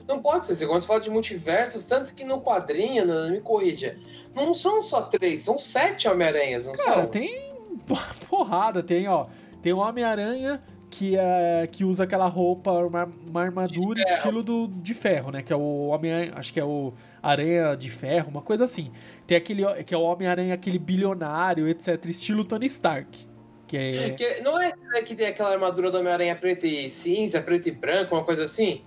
[0.06, 0.56] Não pode ser.
[0.56, 3.96] Você gosta de falar de multiversos, tanto que no quadrinho, Nana, me corrija,
[4.34, 7.06] não são só três, são sete Homem-Aranhas, não Cara, são?
[7.06, 7.52] tem
[8.28, 9.26] porrada, tem, ó.
[9.62, 14.66] Tem o Homem-Aranha que, é, que usa aquela roupa, uma, uma armadura De estilo do,
[14.68, 15.42] de ferro, né?
[15.42, 18.90] Que é o Homem acho que é o Aranha de Ferro, uma coisa assim.
[19.26, 22.04] Tem aquele que é o Homem-Aranha, aquele bilionário, etc.
[22.06, 23.28] Estilo Tony Stark.
[23.66, 24.10] Que é.
[24.10, 27.72] Que- não é daí que tem aquela armadura do Homem-Aranha preta e cinza, preto e
[27.72, 28.82] branco, uma coisa assim?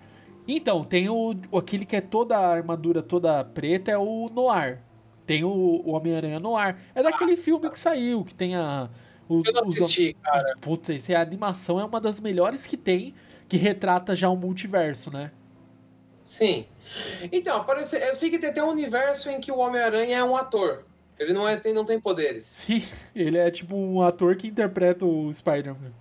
[0.47, 4.79] Então, tem o, aquele que é toda a armadura toda preta, é o Noir.
[5.25, 6.75] Tem o, o Homem-Aranha Noir.
[6.93, 8.89] É daquele filme que saiu, que tem a.
[9.29, 10.55] o- Eu não os- assisti, cara.
[10.59, 13.13] Putz, esse- a animação é uma das melhores que tem,
[13.47, 15.31] que retrata já o multiverso, né?
[16.25, 16.65] Sim.
[17.31, 20.35] Então, parece, eu sei que tem até um universo em que o Homem-Aranha é um
[20.35, 20.85] ator.
[21.19, 22.43] Ele não, é, tem, não tem poderes.
[22.43, 22.83] Sim,
[23.15, 25.91] ele é tipo um ator que interpreta o Spider-Man.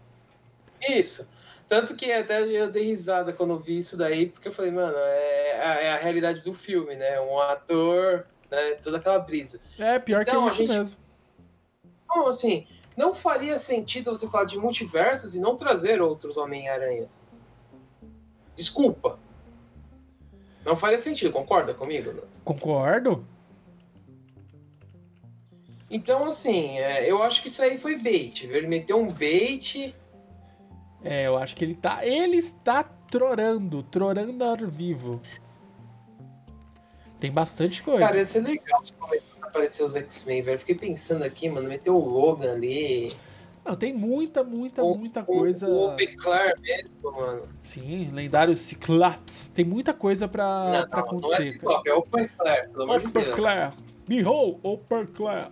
[0.89, 1.29] Isso.
[1.69, 5.61] Tanto que até eu dei risada quando vi isso daí, porque eu falei, mano, é
[5.65, 7.21] a, é a realidade do filme, né?
[7.21, 8.75] Um ator, né?
[8.75, 9.59] Toda aquela brisa.
[9.79, 10.97] É, pior que é a isso gente- mesmo.
[12.05, 17.31] Então, assim, não faria sentido você falar de multiversos e não trazer outros Homem-Aranhas.
[18.55, 19.19] Desculpa.
[20.65, 22.13] Não faria sentido, concorda comigo?
[22.13, 22.29] Nando?
[22.45, 23.27] Concordo.
[25.91, 28.47] Então, assim, é, eu acho que isso aí foi bait.
[28.47, 29.95] Ele meteu um bait.
[31.03, 32.05] É, eu acho que ele tá.
[32.07, 35.21] Ele está trorando, trorando ao vivo.
[37.23, 38.01] Tem bastante coisa.
[38.05, 40.59] Cara, ia ser legal se começasse a aparecer os X-Men, velho.
[40.59, 43.15] Fiquei pensando aqui, mano, meteu o Logan ali.
[43.65, 45.69] Não, tem muita, muita, o- muita o- coisa.
[45.69, 47.43] O Beclar mesmo, mano.
[47.61, 49.47] Sim, lendário Ciclops.
[49.55, 51.53] Tem muita coisa pra, Não, pra não, não é acontecer.
[51.53, 53.73] Ciclope, é o Beclar, pelo amor de Deus.
[54.09, 55.49] Behold, Upperclair.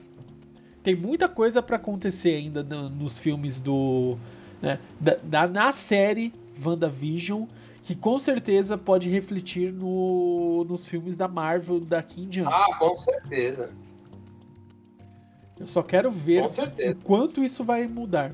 [0.82, 4.18] Tem muita coisa pra acontecer ainda no- nos filmes do.
[4.60, 7.44] Né, da, da- na série WandaVision,
[7.90, 12.54] que com certeza pode refletir no, nos filmes da Marvel daqui em diante.
[12.54, 13.70] Ah, com certeza.
[15.58, 18.32] Eu só quero ver o quanto isso vai mudar.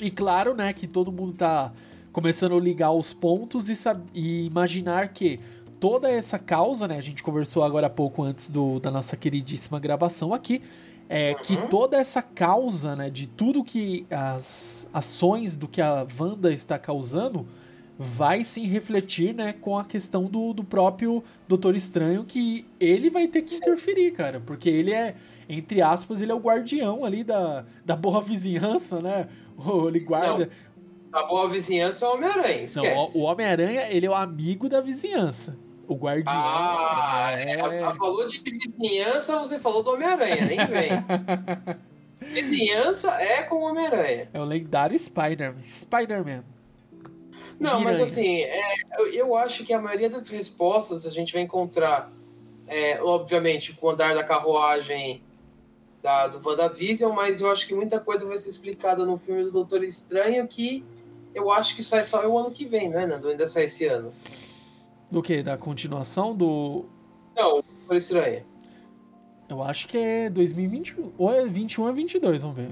[0.00, 1.74] E claro, né, que todo mundo tá
[2.10, 3.74] começando a ligar os pontos e,
[4.14, 5.38] e imaginar que
[5.78, 9.78] toda essa causa, né, a gente conversou agora há pouco antes do, da nossa queridíssima
[9.78, 10.62] gravação aqui,
[11.06, 11.68] é que Uhum.
[11.68, 17.46] toda essa causa, né, de tudo que as ações do que a Wanda está causando
[17.98, 23.26] vai se refletir, né, com a questão do, do próprio Doutor Estranho, que ele vai
[23.26, 25.16] ter que interferir, cara, porque ele é,
[25.48, 29.28] entre aspas, ele é o guardião ali da, da boa vizinhança, né?
[29.88, 30.48] Ele guarda.
[31.12, 35.58] A boa vizinhança é o Homem-Aranha, Não, o Homem-Aranha, ele é o amigo da vizinhança.
[35.88, 36.36] O guardião.
[36.36, 37.54] Ah, é...
[37.54, 40.90] é, falou de vizinhança, você falou do Homem-Aranha, nem vem.
[42.32, 44.28] vizinhança é com o Homem-Aranha.
[44.32, 45.62] é o lendário Spider-Man.
[45.66, 46.57] Spider-Man.
[47.58, 48.74] Não, mas assim, é,
[49.12, 52.10] eu, acho que a maioria das respostas a gente vai encontrar,
[52.66, 55.22] é, obviamente, com o andar da carruagem
[56.02, 59.50] da, do WandaVision, mas eu acho que muita coisa vai ser explicada no filme do
[59.50, 60.84] Doutor Estranho que
[61.34, 63.28] eu acho que sai só o ano que vem, né, Nando?
[63.28, 64.12] Ainda sai esse ano.
[65.10, 65.42] Do que?
[65.42, 66.84] Da continuação do.
[67.36, 68.44] Não, Doutor Estranho.
[69.48, 71.12] Eu acho que é 2021.
[71.16, 72.68] Ou é 21 ou 22, vamos ver.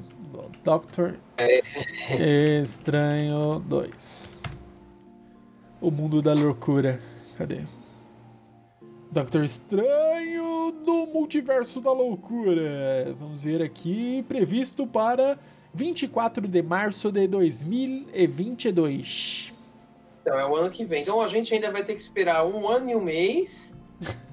[0.62, 1.16] Doctor
[2.62, 4.35] Estranho 2.
[5.80, 7.00] O mundo da loucura.
[7.36, 7.60] Cadê?
[9.10, 13.14] Doctor Estranho do Multiverso da Loucura.
[13.18, 14.24] Vamos ver aqui.
[14.28, 15.38] Previsto para
[15.72, 19.52] 24 de março de 2022.
[20.22, 21.02] Então, é o ano que vem.
[21.02, 23.76] Então a gente ainda vai ter que esperar um ano e um mês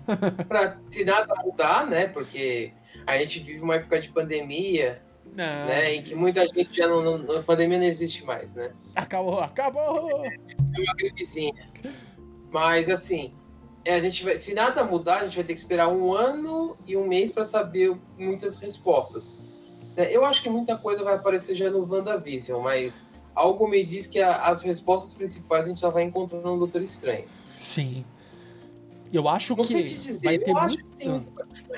[0.47, 2.07] pra se nada mudar, né?
[2.07, 2.71] Porque
[3.05, 5.01] a gente vive uma época de pandemia,
[5.36, 5.65] Não.
[5.65, 5.95] né?
[5.95, 8.71] Em que muita gente já não, não- A pandemia não existe mais, né?
[8.95, 10.23] Acabou, acabou!
[10.25, 10.38] É
[10.79, 11.53] uma gripezinha.
[12.51, 13.34] Mas assim,
[13.84, 16.77] é, a gente vai, se nada mudar, a gente vai ter que esperar um ano
[16.86, 19.31] e um mês para saber muitas respostas.
[19.97, 20.07] né?
[20.11, 23.03] Eu acho que muita coisa vai aparecer já no WandaVision, mas
[23.36, 26.81] algo me diz que a- as respostas principais a gente já vai encontrando no Doutor
[26.81, 27.25] Estranho.
[27.57, 28.05] Sim.
[29.14, 30.89] Eu acho Não que sei te dizer, vai eu ter acho muito...
[30.89, 31.32] que tem muito...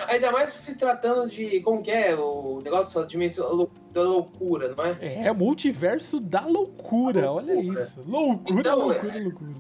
[0.08, 1.60] Ainda mais se tratando de.
[1.62, 2.16] Como que é?
[2.16, 5.26] O negócio da dimensão da loucura, não é?
[5.26, 7.82] É, multiverso da loucura, olha Loucura.
[7.84, 8.02] isso.
[8.08, 9.56] Loucura, Então, loucura, loucura.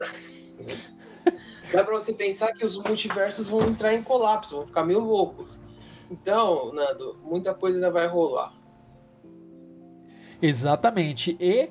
[1.72, 5.60] Dá pra você pensar que os multiversos vão entrar em colapso, vão ficar meio loucos.
[6.10, 8.54] Então, Nando, muita coisa ainda vai rolar.
[10.40, 11.36] Exatamente.
[11.40, 11.70] E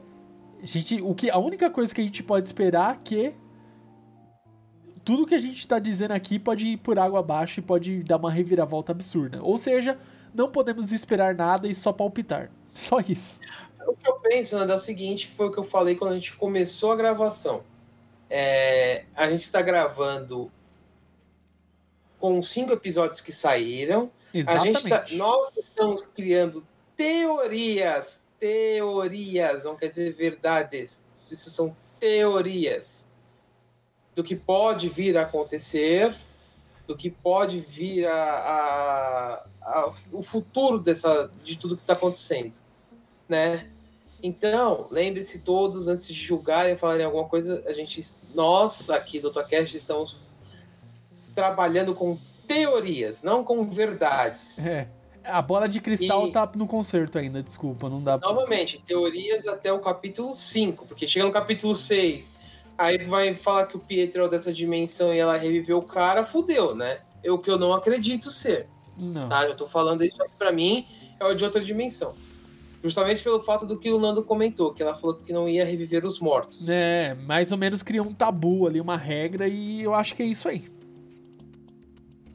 [0.64, 3.34] gente, o que, a única coisa que a gente pode esperar é que
[5.06, 8.18] tudo que a gente tá dizendo aqui pode ir por água abaixo e pode dar
[8.18, 9.42] uma reviravolta absurda.
[9.44, 10.00] Ou seja,
[10.34, 12.52] não podemos esperar nada e só palpitar.
[12.74, 13.40] Só isso.
[13.88, 16.16] O que eu penso, Nando, é o seguinte: foi o que eu falei quando a
[16.16, 17.64] gente começou a gravação.
[18.30, 20.52] É, a gente está gravando
[22.20, 24.12] com cinco episódios que saíram.
[24.34, 24.82] A Exatamente.
[24.82, 33.08] gente tá, nós estamos criando teorias, teorias, não quer dizer verdades, isso são teorias
[34.16, 36.16] do que pode vir a acontecer,
[36.88, 42.54] do que pode vir a, a- a- o futuro dessa, de tudo que está acontecendo,
[43.28, 43.68] né?
[44.24, 48.02] Então, lembre-se todos, antes de julgarem e falarem alguma coisa, a gente,
[48.34, 50.32] nós aqui do Tocast estamos
[51.34, 54.66] trabalhando com teorias, não com verdades.
[54.66, 54.88] É.
[55.24, 58.30] A bola de cristal E- tá no concerto ainda, desculpa, não dá pra...
[58.30, 62.32] Novamente, teorias até o capítulo 5, porque chega no capítulo 6,
[62.78, 66.76] Aí vai falar que o Pietro é dessa dimensão e ela reviveu o cara, fudeu,
[66.76, 67.00] né?
[67.24, 68.68] É o que eu não acredito ser.
[68.98, 69.30] Não.
[69.30, 69.46] Tá?
[69.46, 70.86] Eu tô falando isso aqui pra mim,
[71.20, 72.14] é o de outra dimensão.
[72.84, 76.06] Justamente pelo fato do que o Nando comentou, que ela falou que não ia reviver
[76.06, 76.70] os mortos.
[76.70, 80.26] É, mais ou menos criou um tabu ali, uma regra, e eu acho que é
[80.26, 80.70] isso aí.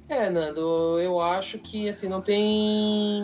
[0.09, 3.23] É, Nando, eu acho que assim, não tem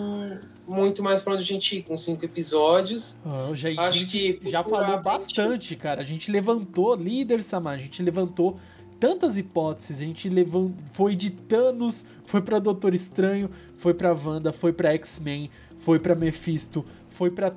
[0.67, 3.19] muito mais pra onde a gente ir com cinco episódios.
[3.25, 6.01] Ah, já, a Acho gente que já falou bastante, cara.
[6.01, 8.59] A gente levantou, líder Samar, a gente levantou
[8.99, 10.01] tantas hipóteses.
[10.01, 14.93] A gente levan- foi de Thanos, foi pra Doutor Estranho, foi pra Wanda, foi pra
[14.95, 17.57] X-Men, foi pra Mephisto, foi pra N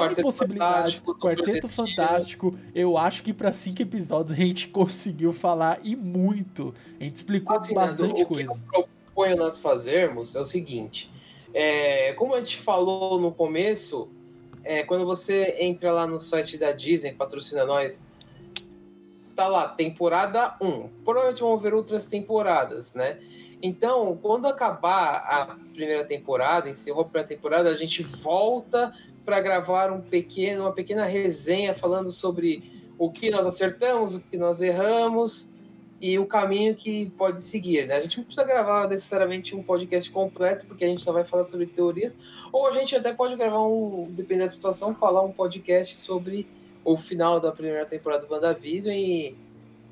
[0.00, 0.94] Quarteto possibilidades.
[1.00, 1.68] Fantástico, Quarteto.
[1.68, 2.58] Fantástico.
[2.74, 6.74] Eu acho que pra cinco episódios a gente conseguiu falar e muito.
[7.00, 8.50] A gente explicou Assim, Nando, bastante o que coisa.
[8.74, 11.10] eu proponho nós fazermos é o seguinte:
[11.60, 14.08] é, como a gente falou no começo,
[14.62, 18.04] é, quando você entra lá no site da Disney, patrocina nós,
[19.34, 20.88] tá lá, temporada 1.
[21.04, 23.18] Provavelmente vão ver outras temporadas, né?
[23.60, 28.94] Então, quando acabar a primeira temporada, encerrou a primeira temporada, a gente volta
[29.24, 34.38] para gravar um pequeno, uma pequena resenha falando sobre o que nós acertamos, o que
[34.38, 35.50] nós erramos
[36.00, 37.96] e o caminho que pode seguir, né?
[37.96, 41.44] A gente não precisa gravar necessariamente um podcast completo, porque a gente só vai falar
[41.44, 42.16] sobre teorias,
[42.52, 46.46] ou a gente até pode gravar um, dependendo da situação, falar um podcast sobre
[46.84, 49.36] o final da primeira temporada do WandaVision e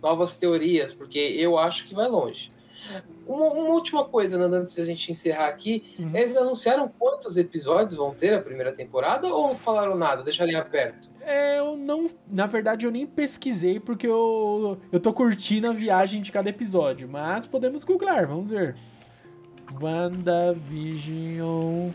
[0.03, 2.53] novas teorias, porque eu acho que vai longe.
[3.27, 6.11] Uma, uma última coisa, Nando, antes da gente encerrar aqui, Uhum.
[6.15, 11.11] eles anunciaram quantos episódios vão ter a primeira temporada ou não falaram nada, deixaram aberto?
[11.21, 12.09] É, eu não.
[12.31, 17.09] Na verdade, eu nem pesquisei porque eu, eu tô curtindo a viagem de cada episódio.
[17.09, 18.77] Mas podemos googlar, vamos ver.
[19.81, 21.91] WandaVision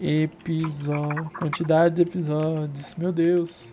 [0.00, 1.30] episódio.
[1.38, 2.94] Quantidade de episódios.
[2.94, 3.66] Meu Deus.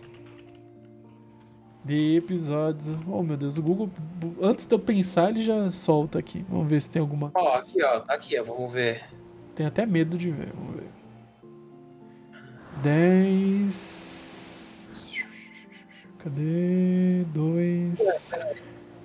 [1.84, 2.88] De episódios.
[3.06, 3.88] Oh, meu Deus, o Google,
[4.42, 6.44] antes de eu pensar, ele já solta aqui.
[6.48, 9.04] Vamos ver se tem alguma Ó, aqui, ó, tá aqui, ó, vamos ver.
[9.54, 10.52] Tenho até medo de ver.
[10.54, 10.88] Vamos ver.
[12.82, 14.96] 10.
[16.18, 17.24] Cadê?
[17.32, 17.98] 2.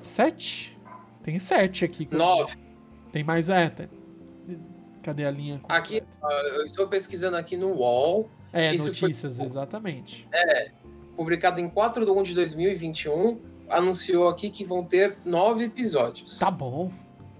[0.02, 0.78] 7?
[1.22, 2.08] Tem 7 aqui.
[2.12, 2.56] Nove.
[3.12, 3.50] Tem mais.
[3.50, 3.90] É, tem-
[5.02, 5.62] Cadê a linha?
[5.68, 6.02] Aqui,
[6.56, 10.28] eu estou pesquisando aqui no UOL, É, isso foi- notícias, exatamente.
[11.16, 13.40] Publicado em 4 de 1 de 2021,
[13.70, 16.40] anunciou aqui que vão ter nove episódios.
[16.40, 16.92] Tá bom.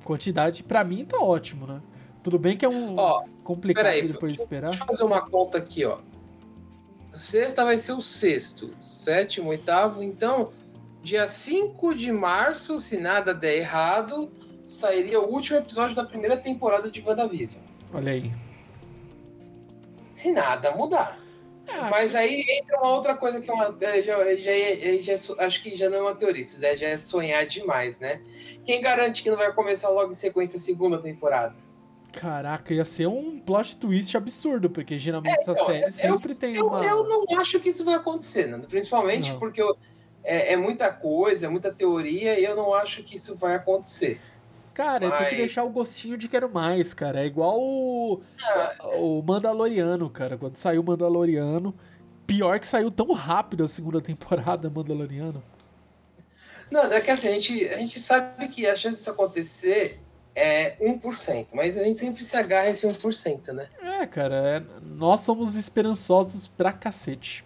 [0.04, 1.82] Quantidade, pra mim, tá ótimo, né?
[2.22, 4.70] Tudo bem que é um Ó, complicado peraí, depois esperar.
[4.70, 6.00] Deixa eu fazer uma conta aqui, ó.
[7.10, 10.02] Sexta vai ser o sexto, sétimo, oitavo.
[10.02, 10.52] Então,
[11.02, 14.32] dia 5 de março, se nada der errado,
[14.66, 17.64] sairia o último episódio da primeira temporada de WandaVision.
[17.94, 18.32] Olha aí.
[20.12, 21.23] Se nada mudar.
[21.68, 25.14] Ah, Mas aí entra uma outra coisa que é uma, é, já, já, é- já
[25.14, 28.22] é acho que já não é uma teoria, isso daí já é sonhar demais, né?
[28.66, 31.56] Quem garante que não vai começar logo em sequência a segunda temporada?
[32.12, 36.56] Caraca, ia ser um plot twist absurdo, porque geralmente essa então, série eu- sempre tem
[36.56, 36.84] Eu, uma.
[36.86, 38.68] eu não acho que isso vai acontecer, Nando.
[38.68, 39.40] Principalmente Não.
[39.40, 39.76] porque eu-
[40.24, 44.22] é, é muita coisa, é muita teoria, e eu não acho que isso vai acontecer.
[44.74, 47.22] Cara, tem que Mas- deixar o gostinho de quero mais, cara.
[47.22, 48.22] É igual o,
[48.98, 50.38] o Mandaloriano, cara.
[50.38, 51.74] Quando saiu o Mandaloriano.
[52.26, 55.44] Pior que saiu tão rápido a segunda temporada Mandaloriano.
[56.72, 60.00] Não, é que assim, a gente, a gente sabe que a chance disso acontecer
[60.36, 63.68] é 1%, mas a gente sempre se agarra a esse 1%, né?
[63.80, 67.46] É, cara, é- nós somos esperançosos pra cacete.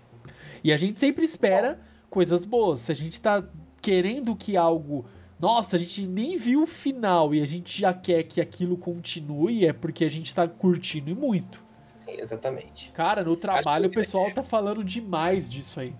[0.64, 2.82] E a gente sempre espera coisas boas.
[2.82, 3.44] Se a gente tá
[3.82, 5.06] querendo que algo.
[5.40, 9.66] Nossa, a gente nem viu o final e a gente já quer que aquilo continue,
[9.66, 11.64] é porque a gente tá curtindo e muito.
[11.72, 12.92] Sim, exatamente.
[12.92, 15.94] Cara, no trabalho o que- pessoal tá falando demais disso aí.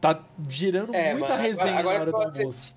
[0.00, 2.72] Tá gerando É, muita mano, resenha agora- na hora do agora que eu almoço.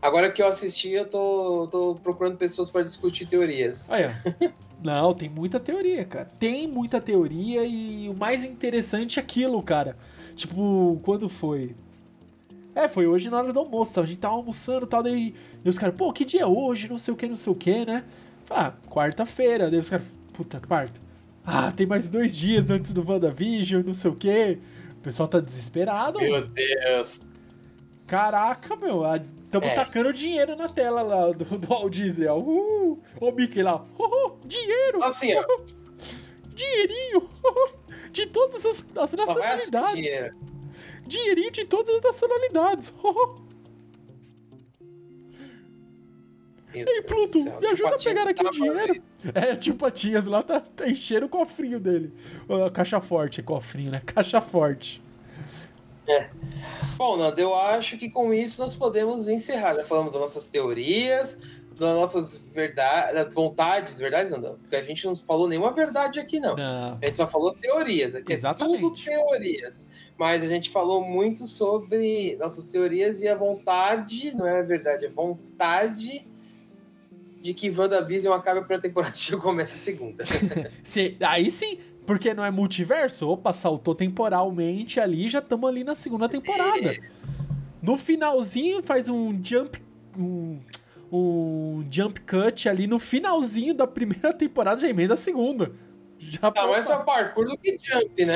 [0.00, 3.88] Agora que eu assisti, eu tô, tô procurando pessoas para discutir teorias.
[3.90, 4.14] Olha.
[4.82, 6.30] Não, tem muita teoria, cara.
[6.38, 9.96] Tem muita teoria e o mais interessante é aquilo, cara.
[10.36, 11.74] Tipo, quando foi?
[12.78, 14.02] É, foi hoje na hora do almoço, tá?
[14.02, 16.88] a gente tava almoçando e tal, daí e os caras, pô, que dia é hoje?
[16.88, 18.04] Não sei o que, não sei o que, né?
[18.48, 19.68] Ah, quarta-feira.
[19.68, 21.00] Daí os caras, puta, quarta.
[21.44, 24.58] Ah, tem mais dois dias antes do WandaVision, não sei o que.
[24.92, 26.20] O pessoal tá desesperado.
[26.20, 26.46] mano.
[26.54, 27.20] Deus.
[28.06, 29.02] Caraca, meu,
[29.44, 29.74] estamos É.
[29.74, 32.26] tacando dinheiro na tela lá do, do Walt Disney.
[32.28, 32.38] ó.
[32.38, 35.44] Uh, o Mickey lá, uh, dinheiro, Assim, ó,
[36.54, 37.74] dinheirinho, uh,
[38.12, 40.30] de todas as, as assim, nacionalidades.
[41.08, 42.92] Dinheirinho de todas as nacionalidades.
[46.74, 49.02] Ei, Pluto, me ajuda a pegar aqui o dinheiro.
[49.34, 52.12] É, tio Patinhas lá tá, tá enchendo o cofrinho dele.
[52.72, 54.02] Caixa forte, cofrinho, né?
[54.04, 55.02] Caixa forte.
[56.96, 59.74] Bom, Nando, eu acho que com isso nós podemos encerrar.
[59.76, 61.38] Já falamos das nossas teorias,
[61.70, 64.58] das nossas verdades, das vontades, verdades, Nando?
[64.60, 66.56] Porque a gente não falou nenhuma verdade aqui, não.
[66.56, 66.98] Não.
[67.00, 68.14] A gente só falou teorias.
[68.14, 68.78] Aqui Exatamente.
[68.78, 69.80] é tudo teorias.
[70.18, 75.06] Mas a gente falou muito sobre nossas teorias e a vontade, não é a verdade,
[75.06, 76.26] é vontade
[77.40, 80.24] de que WandaVision acabe a primeira temporada e comece a segunda.
[80.82, 83.28] Se- aí sim, porque não é multiverso.
[83.28, 86.94] Opa, saltou temporalmente ali, já estamos ali na segunda temporada.
[87.80, 89.80] No finalzinho faz um jump.
[90.18, 90.58] Um,
[91.12, 95.70] um jump cut ali no finalzinho da primeira temporada, já emenda a segunda.
[96.18, 98.34] Já Tá, mas é só parkour do que jump, né?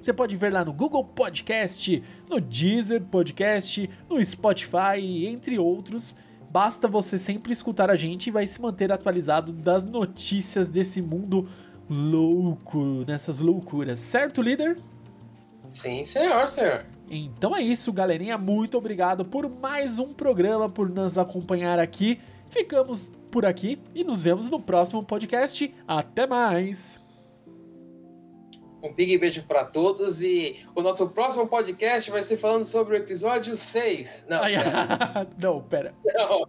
[0.00, 6.16] Você pode ver lá no Google Podcast, no Deezer Podcast, no Spotify, entre outros.
[6.50, 11.48] Basta você sempre escutar a gente e vai se manter atualizado das notícias desse mundo
[11.88, 14.00] louco, nessas loucuras.
[14.00, 14.78] Certo, líder?
[15.68, 16.84] Sim, senhor, senhor.
[17.10, 18.38] Então é isso, galerinha.
[18.38, 22.20] Muito obrigado por mais um programa, por nos acompanhar aqui.
[22.48, 25.72] Ficamos por aqui e nos vemos no próximo podcast.
[25.86, 26.99] Até mais!
[28.82, 32.96] Um big beijo pra todos e o nosso próximo podcast vai ser falando sobre o
[32.96, 34.26] episódio 6.
[34.28, 35.94] Não, Ai, pera, não, pera.
[36.14, 36.40] não,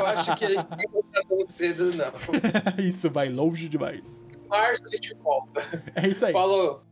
[0.00, 2.74] eu acho que a gente vai começar tão cedo, não.
[2.84, 4.20] Isso vai longe demais.
[4.48, 5.62] Março a gente volta.
[5.94, 6.32] É isso aí.
[6.32, 6.82] Falou.